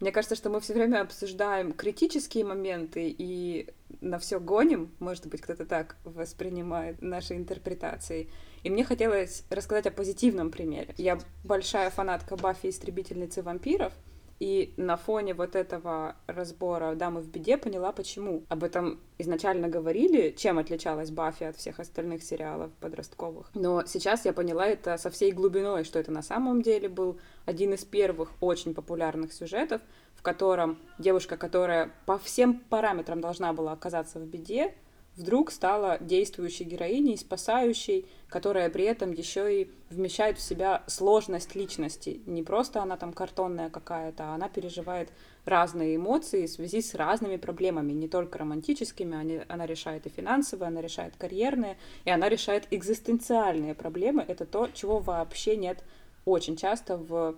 Мне 0.00 0.12
кажется, 0.12 0.36
что 0.36 0.50
мы 0.50 0.60
все 0.60 0.74
время 0.74 1.00
обсуждаем 1.00 1.72
критические 1.72 2.44
моменты 2.44 3.08
и 3.08 3.70
на 4.04 4.18
все 4.18 4.38
гоним, 4.38 4.90
может 4.98 5.26
быть, 5.26 5.40
кто-то 5.40 5.64
так 5.64 5.96
воспринимает 6.04 7.02
наши 7.02 7.34
интерпретации. 7.34 8.28
И 8.62 8.70
мне 8.70 8.84
хотелось 8.84 9.44
рассказать 9.50 9.86
о 9.86 9.90
позитивном 9.90 10.50
примере. 10.50 10.94
Я 10.96 11.18
большая 11.42 11.90
фанатка 11.90 12.36
Баффи 12.36 12.68
Истребительницы 12.68 13.42
вампиров, 13.42 13.92
и 14.40 14.74
на 14.76 14.96
фоне 14.96 15.32
вот 15.32 15.54
этого 15.54 16.16
разбора 16.26 16.94
«Дамы 16.94 17.20
в 17.20 17.28
беде» 17.28 17.56
поняла, 17.56 17.92
почему. 17.92 18.42
Об 18.48 18.64
этом 18.64 19.00
изначально 19.16 19.68
говорили, 19.68 20.34
чем 20.36 20.58
отличалась 20.58 21.10
Баффи 21.10 21.44
от 21.44 21.56
всех 21.56 21.78
остальных 21.78 22.22
сериалов 22.22 22.72
подростковых. 22.80 23.50
Но 23.54 23.84
сейчас 23.86 24.24
я 24.24 24.32
поняла 24.32 24.66
это 24.66 24.96
со 24.98 25.10
всей 25.10 25.30
глубиной, 25.30 25.84
что 25.84 25.98
это 25.98 26.10
на 26.10 26.22
самом 26.22 26.62
деле 26.62 26.88
был 26.88 27.18
один 27.46 27.74
из 27.74 27.84
первых 27.84 28.30
очень 28.40 28.74
популярных 28.74 29.32
сюжетов, 29.32 29.80
котором 30.24 30.78
девушка, 30.98 31.36
которая 31.36 31.92
по 32.06 32.18
всем 32.18 32.58
параметрам 32.58 33.20
должна 33.20 33.52
была 33.52 33.72
оказаться 33.72 34.18
в 34.18 34.26
беде, 34.26 34.74
вдруг 35.16 35.52
стала 35.52 35.98
действующей 36.00 36.64
героиней, 36.64 37.16
спасающей, 37.16 38.08
которая 38.28 38.68
при 38.70 38.84
этом 38.84 39.12
еще 39.12 39.62
и 39.62 39.70
вмещает 39.90 40.38
в 40.38 40.42
себя 40.42 40.82
сложность 40.86 41.54
личности. 41.54 42.20
Не 42.26 42.42
просто 42.42 42.82
она 42.82 42.96
там 42.96 43.12
картонная 43.12 43.70
какая-то, 43.70 44.24
а 44.24 44.34
она 44.34 44.48
переживает 44.48 45.10
разные 45.44 45.96
эмоции 45.96 46.46
в 46.46 46.50
связи 46.50 46.80
с 46.80 46.94
разными 46.94 47.36
проблемами, 47.36 47.92
не 47.92 48.08
только 48.08 48.38
романтическими, 48.38 49.16
они, 49.16 49.40
она 49.46 49.66
решает 49.66 50.06
и 50.06 50.08
финансовые, 50.08 50.68
она 50.68 50.80
решает 50.80 51.14
карьерные, 51.16 51.76
и 52.04 52.10
она 52.10 52.28
решает 52.28 52.66
экзистенциальные 52.70 53.74
проблемы. 53.74 54.24
Это 54.26 54.46
то, 54.46 54.68
чего 54.72 54.98
вообще 54.98 55.56
нет 55.56 55.84
очень 56.24 56.56
часто 56.56 56.96
в 56.96 57.36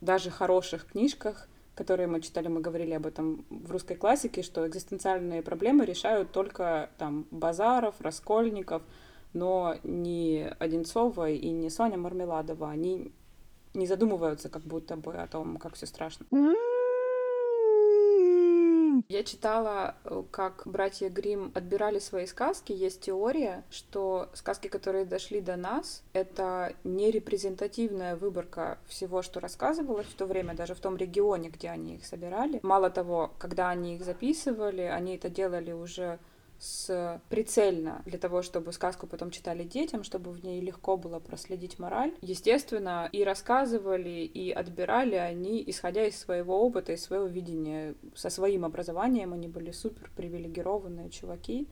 даже 0.00 0.30
хороших 0.30 0.86
книжках, 0.86 1.48
которые 1.74 2.06
мы 2.06 2.20
читали, 2.20 2.48
мы 2.48 2.60
говорили 2.60 2.92
об 2.92 3.06
этом 3.06 3.44
в 3.50 3.70
русской 3.70 3.96
классике, 3.96 4.42
что 4.42 4.66
экзистенциальные 4.66 5.42
проблемы 5.42 5.84
решают 5.84 6.30
только 6.32 6.90
там 6.98 7.26
Базаров, 7.30 8.00
Раскольников, 8.00 8.82
но 9.32 9.76
не 9.82 10.48
Одинцова 10.58 11.30
и 11.30 11.50
не 11.50 11.70
Соня 11.70 11.98
Мармеладова. 11.98 12.70
Они 12.70 13.12
не 13.74 13.86
задумываются 13.86 14.48
как 14.48 14.62
будто 14.62 14.96
бы 14.96 15.14
о 15.14 15.26
том, 15.26 15.56
как 15.56 15.74
все 15.74 15.86
страшно. 15.86 16.26
Я 19.08 19.22
читала, 19.22 19.94
э, 20.04 20.22
как 20.30 20.62
братья 20.64 21.08
Грим 21.08 21.52
отбирали 21.54 21.98
свои 21.98 22.26
сказки. 22.26 22.72
Есть 22.72 23.02
теория, 23.02 23.64
что 23.70 24.28
сказки, 24.34 24.68
которые 24.68 25.04
дошли 25.04 25.40
до 25.40 25.56
нас, 25.56 26.02
это 26.12 26.74
не 26.84 27.10
репрезентативная 27.10 28.16
выборка 28.16 28.78
всего, 28.86 29.22
что 29.22 29.40
рассказывалось 29.40 30.06
в 30.06 30.14
то 30.14 30.26
время, 30.26 30.54
даже 30.54 30.74
в 30.74 30.80
том 30.80 30.96
регионе, 30.96 31.50
где 31.50 31.68
они 31.68 31.96
их 31.96 32.06
собирали. 32.06 32.60
Мало 32.62 32.90
того, 32.90 33.32
когда 33.38 33.68
они 33.68 33.96
их 33.96 34.04
записывали, 34.04 34.82
они 34.82 35.16
это 35.16 35.28
делали 35.28 35.72
уже 35.72 36.18
с 36.58 37.20
прицельно 37.28 38.02
для 38.06 38.18
того, 38.18 38.42
чтобы 38.42 38.72
сказку 38.72 39.06
потом 39.06 39.30
читали 39.30 39.64
детям, 39.64 40.04
чтобы 40.04 40.30
в 40.30 40.44
ней 40.44 40.60
легко 40.60 40.96
было 40.96 41.18
проследить 41.18 41.78
мораль. 41.78 42.14
Естественно, 42.20 43.08
и 43.12 43.24
рассказывали, 43.24 44.24
и 44.24 44.50
отбирали 44.50 45.16
они, 45.16 45.62
исходя 45.66 46.06
из 46.06 46.18
своего 46.18 46.64
опыта, 46.64 46.92
из 46.92 47.02
своего 47.02 47.26
видения. 47.26 47.94
Со 48.14 48.30
своим 48.30 48.64
образованием 48.64 49.32
они 49.32 49.48
были 49.48 49.70
супер 49.70 50.10
привилегированные 50.16 51.10
чуваки 51.10 51.68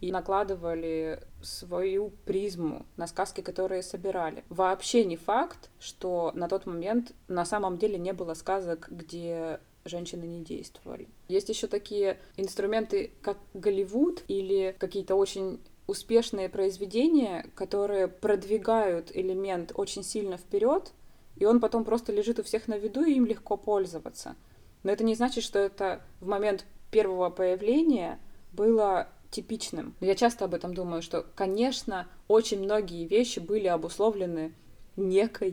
и 0.00 0.12
накладывали 0.12 1.20
свою 1.42 2.10
призму 2.24 2.86
на 2.96 3.06
сказки, 3.06 3.42
которые 3.42 3.82
собирали. 3.82 4.44
Вообще 4.48 5.04
не 5.04 5.16
факт, 5.16 5.70
что 5.78 6.32
на 6.34 6.48
тот 6.48 6.66
момент 6.66 7.12
на 7.28 7.44
самом 7.44 7.76
деле 7.76 7.98
не 7.98 8.12
было 8.12 8.34
сказок, 8.34 8.88
где 8.90 9.60
женщины 9.90 10.24
не 10.24 10.42
действовали. 10.42 11.08
Есть 11.28 11.48
еще 11.48 11.66
такие 11.66 12.18
инструменты, 12.36 13.10
как 13.20 13.36
Голливуд 13.52 14.22
или 14.28 14.74
какие-то 14.78 15.16
очень 15.16 15.60
успешные 15.86 16.48
произведения, 16.48 17.46
которые 17.54 18.08
продвигают 18.08 19.10
элемент 19.14 19.72
очень 19.74 20.04
сильно 20.04 20.36
вперед, 20.36 20.92
и 21.36 21.44
он 21.44 21.60
потом 21.60 21.84
просто 21.84 22.12
лежит 22.12 22.38
у 22.38 22.42
всех 22.42 22.68
на 22.68 22.78
виду, 22.78 23.02
и 23.02 23.14
им 23.14 23.26
легко 23.26 23.56
пользоваться. 23.56 24.36
Но 24.82 24.92
это 24.92 25.04
не 25.04 25.14
значит, 25.14 25.44
что 25.44 25.58
это 25.58 26.02
в 26.20 26.26
момент 26.26 26.64
первого 26.90 27.30
появления 27.30 28.18
было 28.52 29.08
типичным. 29.30 29.94
Я 30.00 30.14
часто 30.14 30.44
об 30.44 30.54
этом 30.54 30.74
думаю, 30.74 31.02
что, 31.02 31.26
конечно, 31.34 32.08
очень 32.28 32.60
многие 32.60 33.06
вещи 33.06 33.38
были 33.38 33.66
обусловлены 33.66 34.54
некой 34.96 35.50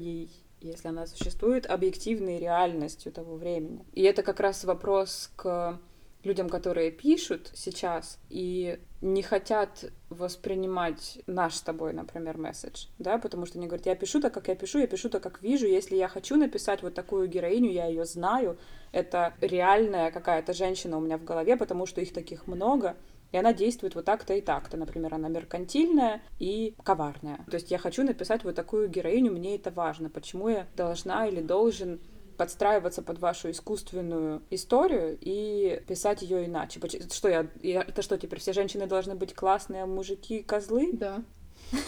если 0.62 0.88
она 0.88 1.06
существует, 1.06 1.66
объективной 1.66 2.40
реальностью 2.40 3.12
того 3.12 3.36
времени. 3.36 3.86
И 3.94 4.04
это 4.04 4.24
как 4.24 4.40
раз 4.40 4.64
вопрос 4.64 5.32
к 5.36 5.80
людям, 6.24 6.50
которые 6.50 6.92
пишут 6.92 7.52
сейчас 7.54 8.20
и 8.30 8.80
не 9.02 9.22
хотят 9.22 9.86
воспринимать 10.10 11.20
наш 11.28 11.56
с 11.56 11.62
тобой, 11.62 11.94
например, 11.94 12.38
месседж, 12.38 12.88
да, 12.98 13.18
потому 13.18 13.46
что 13.46 13.60
они 13.60 13.68
говорят, 13.68 13.86
я 13.86 13.96
пишу 13.96 14.20
так, 14.20 14.34
как 14.34 14.48
я 14.48 14.56
пишу, 14.56 14.80
я 14.80 14.88
пишу 14.88 15.10
так, 15.10 15.24
как 15.24 15.42
вижу, 15.42 15.68
если 15.68 15.96
я 15.96 16.08
хочу 16.08 16.36
написать 16.36 16.82
вот 16.82 16.94
такую 16.94 17.28
героиню, 17.28 17.72
я 17.72 17.86
ее 17.86 18.06
знаю, 18.06 18.58
это 18.92 19.34
реальная 19.42 20.12
какая-то 20.12 20.54
женщина 20.54 20.98
у 20.98 21.02
меня 21.02 21.18
в 21.18 21.24
голове, 21.24 21.56
потому 21.58 21.86
что 21.86 22.02
их 22.02 22.14
таких 22.14 22.48
много, 22.48 22.98
и 23.32 23.38
она 23.38 23.54
действует 23.54 23.96
вот 23.96 24.06
так-то 24.06 24.34
и 24.34 24.42
так-то. 24.42 24.78
Например, 24.78 25.14
она 25.14 25.28
меркантильная 25.30 26.22
и 26.40 26.76
коварная. 26.84 27.46
То 27.50 27.56
есть 27.56 27.72
я 27.72 27.78
хочу 27.78 28.04
написать 28.04 28.44
вот 28.44 28.56
такую 28.56 28.90
героиню, 28.90 29.32
мне 29.32 29.56
это 29.56 29.72
важно. 29.72 30.10
Почему 30.10 30.50
я 30.50 30.68
должна 30.76 31.28
или 31.28 31.42
должен 31.42 32.00
подстраиваться 32.38 33.02
под 33.02 33.20
вашу 33.20 33.50
искусственную 33.52 34.44
историю 34.52 35.18
и 35.20 35.82
писать 35.88 36.22
ее 36.22 36.46
иначе. 36.46 36.80
Что 37.12 37.30
я, 37.30 37.48
я... 37.64 37.82
Это 37.82 38.02
что, 38.02 38.18
теперь 38.18 38.40
все 38.40 38.54
женщины 38.54 38.86
должны 38.86 39.16
быть 39.16 39.34
классные, 39.34 39.84
а 39.84 39.88
мужики 39.88 40.44
козлы? 40.44 40.92
Да. 40.94 41.24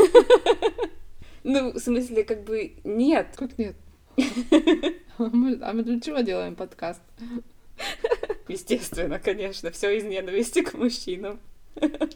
Ну, 1.42 1.72
в 1.72 1.80
смысле, 1.80 2.26
как 2.26 2.44
бы 2.44 2.74
нет. 2.84 3.28
Как 3.38 3.58
нет? 3.58 3.76
А 5.18 5.24
мы 5.74 5.84
для 5.84 6.02
чего 6.02 6.20
делаем 6.20 6.56
подкаст? 6.56 7.02
Естественно, 8.50 9.20
конечно, 9.20 9.72
все 9.72 9.98
из 9.98 10.04
ненависти 10.04 10.64
к 10.64 10.74
мужчинам. 10.74 11.40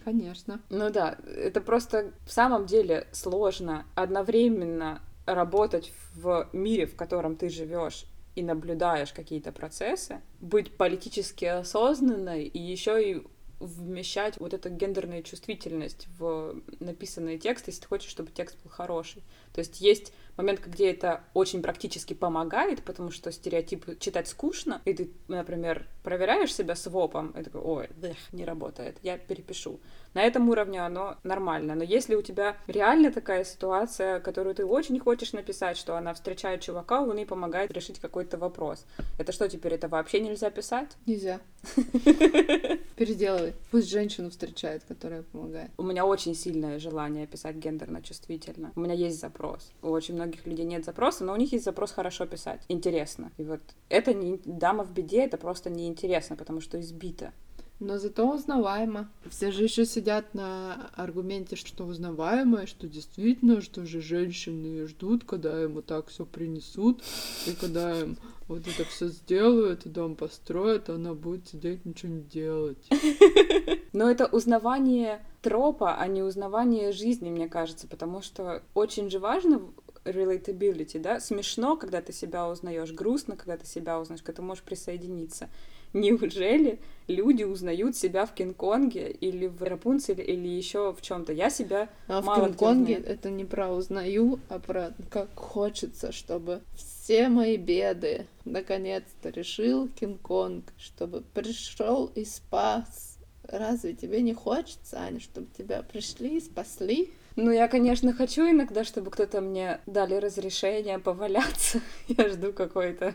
Конечно. 0.03 0.61
Ну 0.69 0.89
да, 0.89 1.17
это 1.25 1.61
просто 1.61 2.11
в 2.25 2.31
самом 2.31 2.65
деле 2.65 3.07
сложно 3.11 3.85
одновременно 3.95 5.01
работать 5.25 5.93
в 6.15 6.49
мире, 6.51 6.85
в 6.85 6.95
котором 6.95 7.35
ты 7.35 7.49
живешь, 7.49 8.05
и 8.35 8.41
наблюдаешь 8.41 9.13
какие-то 9.13 9.51
процессы, 9.51 10.21
быть 10.41 10.75
политически 10.75 11.45
осознанной 11.45 12.45
и 12.45 12.59
еще 12.59 13.11
и 13.11 13.23
вмещать 13.59 14.37
вот 14.39 14.53
эту 14.53 14.69
гендерную 14.69 15.23
чувствительность 15.23 16.07
в 16.17 16.55
написанный 16.79 17.37
текст, 17.37 17.67
если 17.67 17.81
ты 17.81 17.87
хочешь, 17.87 18.09
чтобы 18.09 18.31
текст 18.31 18.57
был 18.63 18.71
хороший. 18.71 19.23
То 19.53 19.59
есть 19.59 19.79
есть 19.79 20.13
момент, 20.37 20.61
где 20.65 20.91
это 20.91 21.23
очень 21.33 21.61
практически 21.61 22.13
помогает, 22.13 22.83
потому 22.83 23.11
что 23.11 23.31
стереотипы 23.31 23.97
читать 23.99 24.27
скучно, 24.27 24.81
и 24.85 24.93
ты, 24.93 25.11
например, 25.27 25.87
проверяешь 26.03 26.53
себя 26.53 26.75
с 26.75 26.87
вопом, 26.87 27.31
и 27.31 27.43
такой, 27.43 27.61
ой, 27.61 27.89
эх, 28.01 28.17
не 28.31 28.45
работает, 28.45 28.97
я 29.03 29.17
перепишу. 29.17 29.79
На 30.13 30.21
этом 30.21 30.49
уровне 30.49 30.79
оно 30.83 31.17
нормально. 31.23 31.75
Но 31.75 31.83
если 31.83 32.15
у 32.15 32.21
тебя 32.21 32.57
реально 32.67 33.11
такая 33.11 33.43
ситуация, 33.43 34.19
которую 34.19 34.55
ты 34.55 34.65
очень 34.65 34.99
хочешь 34.99 35.33
написать, 35.33 35.77
что 35.77 35.95
она 35.97 36.13
встречает 36.13 36.61
чувака, 36.61 37.01
он 37.01 37.17
ей 37.17 37.25
помогает 37.25 37.71
решить 37.71 37.99
какой-то 37.99 38.37
вопрос. 38.37 38.85
Это 39.17 39.31
что 39.31 39.49
теперь, 39.49 39.73
это 39.73 39.87
вообще 39.87 40.19
нельзя 40.19 40.49
писать? 40.49 40.91
Нельзя. 41.05 41.39
Переделывай. 42.95 43.53
Пусть 43.71 43.89
женщину 43.89 44.29
встречает, 44.29 44.83
которая 44.87 45.23
помогает. 45.23 45.71
У 45.77 45.83
меня 45.83 46.05
очень 46.05 46.35
сильное 46.35 46.79
желание 46.79 47.25
писать 47.27 47.55
гендерно-чувствительно. 47.55 48.71
У 48.75 48.79
меня 48.79 48.93
есть 48.93 49.19
запрос. 49.19 49.71
У 49.81 49.89
очень 49.89 50.15
многих 50.15 50.45
людей 50.45 50.65
нет 50.65 50.85
запроса, 50.85 51.23
но 51.23 51.33
у 51.33 51.37
них 51.37 51.51
есть 51.53 51.65
запрос 51.65 51.91
хорошо 51.91 52.25
писать. 52.25 52.61
Интересно. 52.67 53.31
И 53.37 53.43
вот 53.43 53.61
это 53.89 54.13
не 54.13 54.39
дама 54.45 54.83
в 54.83 54.93
беде, 54.93 55.23
это 55.23 55.37
просто 55.37 55.69
неинтересно, 55.69 56.35
потому 56.35 56.61
что 56.61 56.79
избито. 56.79 57.31
Но 57.79 57.97
зато 57.97 58.29
узнаваемо. 58.29 59.09
Все 59.29 59.51
же 59.51 59.63
еще 59.63 59.85
сидят 59.85 60.33
на 60.33 60.89
аргументе, 60.95 61.55
что 61.55 61.85
узнаваемое, 61.85 62.65
что 62.65 62.87
действительно, 62.87 63.61
что 63.61 63.85
же 63.85 63.99
женщины 63.99 64.87
ждут, 64.87 65.25
когда 65.25 65.59
ему 65.61 65.81
так 65.81 66.07
все 66.07 66.25
принесут, 66.25 67.03
и 67.45 67.51
когда 67.53 67.99
им 67.99 68.17
вот 68.47 68.67
это 68.67 68.83
все 68.85 69.07
сделают, 69.07 69.85
и 69.85 69.89
дом 69.89 70.15
построят, 70.15 70.89
а 70.89 70.95
она 70.95 71.13
будет 71.13 71.47
сидеть 71.47 71.85
ничего 71.85 72.11
не 72.13 72.21
делать. 72.21 72.89
Но 73.93 74.09
это 74.09 74.25
узнавание 74.25 75.23
тропа, 75.41 75.95
а 75.95 76.07
не 76.07 76.23
узнавание 76.23 76.91
жизни, 76.91 77.29
мне 77.29 77.47
кажется, 77.47 77.87
потому 77.87 78.21
что 78.21 78.63
очень 78.73 79.09
же 79.09 79.19
важно 79.19 79.61
relatability, 80.05 80.99
да, 80.99 81.19
смешно, 81.19 81.77
когда 81.77 82.01
ты 82.01 82.11
себя 82.11 82.47
узнаешь, 82.49 82.91
грустно, 82.91 83.35
когда 83.37 83.57
ты 83.57 83.65
себя 83.65 83.99
узнаешь, 83.99 84.21
когда 84.21 84.37
ты 84.37 84.41
можешь 84.41 84.63
присоединиться. 84.63 85.49
Неужели 85.93 86.79
люди 87.07 87.43
узнают 87.43 87.95
себя 87.95 88.25
в 88.25 88.33
Кинг-Конге 88.33 89.11
или 89.11 89.47
в 89.47 89.61
Рапунцеле 89.61 90.23
или 90.23 90.47
еще 90.47 90.93
в 90.93 91.01
чем-то? 91.01 91.33
Я 91.33 91.49
себя 91.49 91.89
а 92.07 92.21
мало 92.21 92.47
в 92.47 92.57
Кинг-Конге 92.57 92.95
это 92.95 93.29
не 93.29 93.45
про 93.45 93.69
узнаю, 93.69 94.39
а 94.49 94.59
про 94.59 94.93
как 95.09 95.29
хочется, 95.35 96.11
чтобы 96.11 96.61
все 96.75 97.29
мои 97.29 97.57
беды 97.57 98.25
наконец-то 98.43 99.29
решил 99.29 99.87
Кинг-Конг, 99.87 100.65
чтобы 100.77 101.21
пришел 101.33 102.07
и 102.15 102.25
спас. 102.25 103.19
Разве 103.47 103.93
тебе 103.93 104.21
не 104.21 104.33
хочется, 104.33 104.97
Аня, 104.99 105.19
чтобы 105.19 105.47
тебя 105.55 105.83
пришли 105.83 106.37
и 106.37 106.41
спасли? 106.41 107.11
Ну, 107.35 107.51
я, 107.51 107.67
конечно, 107.67 108.13
хочу 108.13 108.49
иногда, 108.49 108.83
чтобы 108.83 109.11
кто-то 109.11 109.41
мне 109.41 109.81
дали 109.85 110.15
разрешение 110.15 110.99
поваляться. 110.99 111.81
Я 112.07 112.29
жду 112.29 112.53
какой-то 112.53 113.13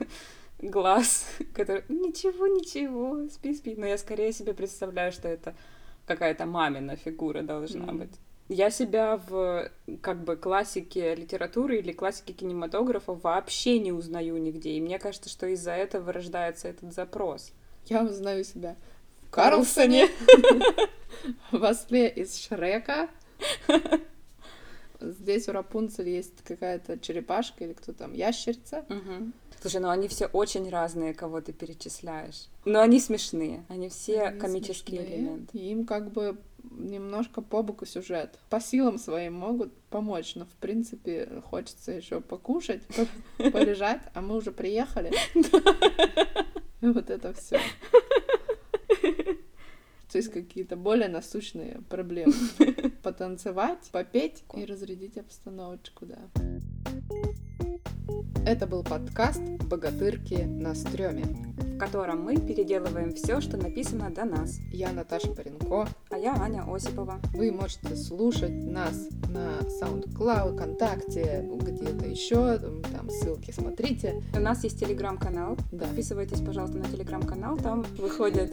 глаз, 0.61 1.27
который 1.55 1.85
ничего, 1.89 2.47
ничего, 2.47 3.29
спи, 3.29 3.55
спи. 3.55 3.75
Но 3.77 3.87
я 3.87 3.99
скорее 3.99 4.33
себе 4.33 4.55
представляю, 4.55 5.13
что 5.13 5.29
это 5.29 5.55
какая-то 6.07 6.47
мамина 6.47 6.97
фигура 6.97 7.43
должна 7.43 7.87
mm-hmm. 7.87 7.99
быть. 7.99 8.15
Я 8.49 8.71
себя 8.71 9.21
в 9.29 9.71
как 10.01 10.25
бы 10.25 10.37
классике 10.37 11.15
литературы 11.15 11.79
или 11.79 11.93
классике 11.93 12.33
кинематографа 12.33 13.13
вообще 13.13 13.79
не 13.79 13.93
узнаю 13.93 14.39
нигде. 14.39 14.71
И 14.71 14.81
мне 14.81 14.99
кажется, 14.99 15.29
что 15.29 15.47
из-за 15.49 15.73
этого 15.73 16.13
рождается 16.13 16.69
этот 16.69 16.95
запрос. 16.95 17.53
Я 17.85 18.03
узнаю 18.03 18.45
себя 18.45 18.77
в 19.23 19.31
Карлсоне, 19.31 20.09
в 21.53 21.63
Осле 21.63 22.09
из 22.09 22.39
Шрека. 22.39 23.11
Здесь 25.01 25.49
у 25.49 25.53
Рапунцель 25.53 26.09
есть 26.09 26.43
какая-то 26.43 26.99
черепашка 26.99 27.65
или 27.65 27.73
кто 27.73 27.93
там, 27.93 28.13
ящерица. 28.13 28.85
Угу. 28.89 29.33
Слушай, 29.61 29.81
ну 29.81 29.89
они 29.89 30.09
все 30.09 30.27
очень 30.27 30.69
разные, 30.69 31.15
кого 31.15 31.41
ты 31.41 31.53
перечисляешь. 31.53 32.49
Но 32.65 32.81
они 32.81 33.01
смешные, 33.01 33.65
они 33.69 33.89
все 33.89 34.23
они 34.23 34.41
комические 34.41 35.01
смешные. 35.01 35.21
элементы. 35.21 35.59
Им 35.59 35.87
как 35.87 36.13
бы 36.13 36.39
немножко 36.71 37.43
по 37.43 37.63
боку 37.63 37.87
сюжет. 37.87 38.39
По 38.51 38.61
силам 38.61 38.99
своим 38.99 39.35
могут 39.35 39.73
помочь, 39.91 40.35
но 40.35 40.47
в 40.47 40.55
принципе 40.61 41.43
хочется 41.45 41.93
еще 41.93 42.21
покушать, 42.21 42.83
полежать, 43.39 44.03
а 44.15 44.21
мы 44.21 44.37
уже 44.37 44.53
приехали. 44.53 45.13
И 46.81 46.87
вот 46.87 47.11
это 47.11 47.33
все. 47.35 47.61
То 50.11 50.17
есть 50.17 50.33
какие-то 50.33 50.77
более 50.77 51.09
насущные 51.09 51.83
проблемы. 51.89 52.33
Потанцевать, 53.03 53.91
попеть 53.93 54.45
и 54.55 54.65
разрядить 54.65 55.19
обстановочку, 55.19 56.07
да. 56.07 56.19
Это 58.45 58.67
был 58.67 58.83
подкаст 58.83 59.43
«Богатырки 59.69 60.43
на 60.43 60.75
стреме», 60.75 61.25
в 61.59 61.79
котором 61.79 62.23
мы 62.23 62.37
переделываем 62.37 63.13
все, 63.15 63.41
что 63.41 63.57
написано 63.57 64.11
до 64.11 64.25
нас. 64.25 64.59
Я 64.73 64.91
Наташа 64.93 65.33
Паренко. 65.33 65.87
А 66.11 66.17
я 66.17 66.35
Аня 66.35 66.65
Осипова. 66.67 67.21
Вы 67.35 67.53
можете 67.53 67.95
слушать 67.95 68.65
нас 68.65 69.09
на 69.29 69.61
SoundCloud, 69.81 70.55
ВКонтакте, 70.55 71.47
где-то 71.61 72.07
еще, 72.07 72.59
там 72.59 73.11
ссылки 73.11 73.51
смотрите. 73.51 74.23
У 74.35 74.41
нас 74.41 74.65
есть 74.65 74.81
телеграм-канал. 74.81 75.59
Да. 75.71 75.85
Подписывайтесь, 75.87 76.41
пожалуйста, 76.41 76.79
на 76.79 76.85
телеграм-канал. 76.87 77.59
Там 77.59 77.85
выходят 77.99 78.51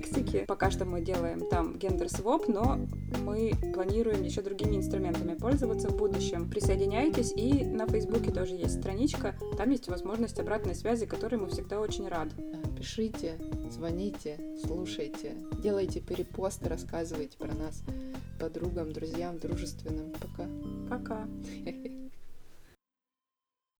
текстики. 0.00 0.44
Пока 0.46 0.70
что 0.70 0.84
мы 0.84 1.00
делаем 1.00 1.46
там 1.48 1.78
гендер-своп, 1.78 2.48
но 2.48 2.80
мы 3.24 3.52
планируем 3.74 4.22
еще 4.22 4.42
другими 4.42 4.76
инструментами 4.76 5.34
пользоваться 5.34 5.88
в 5.88 5.96
будущем. 5.96 6.48
Присоединяйтесь, 6.48 7.32
и 7.36 7.64
на 7.64 7.86
Фейсбуке 7.86 8.30
тоже 8.30 8.54
есть 8.54 8.78
страничка. 8.80 9.36
Там 9.56 9.70
есть 9.70 9.88
возможность 9.88 10.38
обратной 10.38 10.74
связи, 10.74 11.06
которой 11.06 11.36
мы 11.36 11.48
всегда 11.48 11.80
очень 11.80 12.08
рады. 12.08 12.32
Пишите, 12.76 13.38
звоните, 13.70 14.38
слушайте, 14.64 15.34
делайте 15.62 16.00
перепосты, 16.00 16.68
рассказывайте 16.68 17.36
про 17.36 17.52
нас 17.54 17.82
подругам, 18.38 18.92
друзьям, 18.92 19.38
дружественным. 19.38 20.12
Пока. 20.12 20.48
Пока. 20.88 21.26